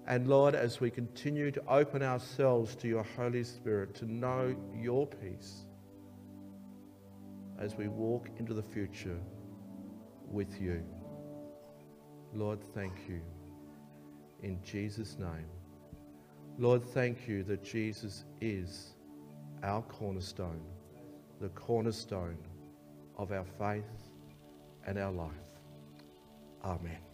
And 0.06 0.28
Lord, 0.28 0.54
as 0.54 0.80
we 0.80 0.90
continue 0.90 1.50
to 1.50 1.62
open 1.66 2.02
ourselves 2.02 2.76
to 2.76 2.88
your 2.88 3.06
Holy 3.16 3.42
Spirit, 3.42 3.94
to 3.96 4.12
know 4.12 4.54
your 4.74 5.06
peace 5.06 5.64
as 7.58 7.74
we 7.76 7.88
walk 7.88 8.28
into 8.38 8.52
the 8.52 8.62
future 8.62 9.18
with 10.30 10.60
you. 10.60 10.84
Lord, 12.34 12.60
thank 12.74 13.08
you. 13.08 13.22
In 14.42 14.62
Jesus' 14.62 15.16
name. 15.18 15.46
Lord, 16.58 16.84
thank 16.84 17.26
you 17.26 17.42
that 17.44 17.64
Jesus 17.64 18.24
is 18.40 18.94
our 19.62 19.82
cornerstone, 19.82 20.60
the 21.40 21.48
cornerstone 21.50 22.36
of 23.16 23.32
our 23.32 23.46
faith 23.58 24.10
and 24.86 24.98
our 24.98 25.12
life. 25.12 25.30
Amen. 26.62 27.13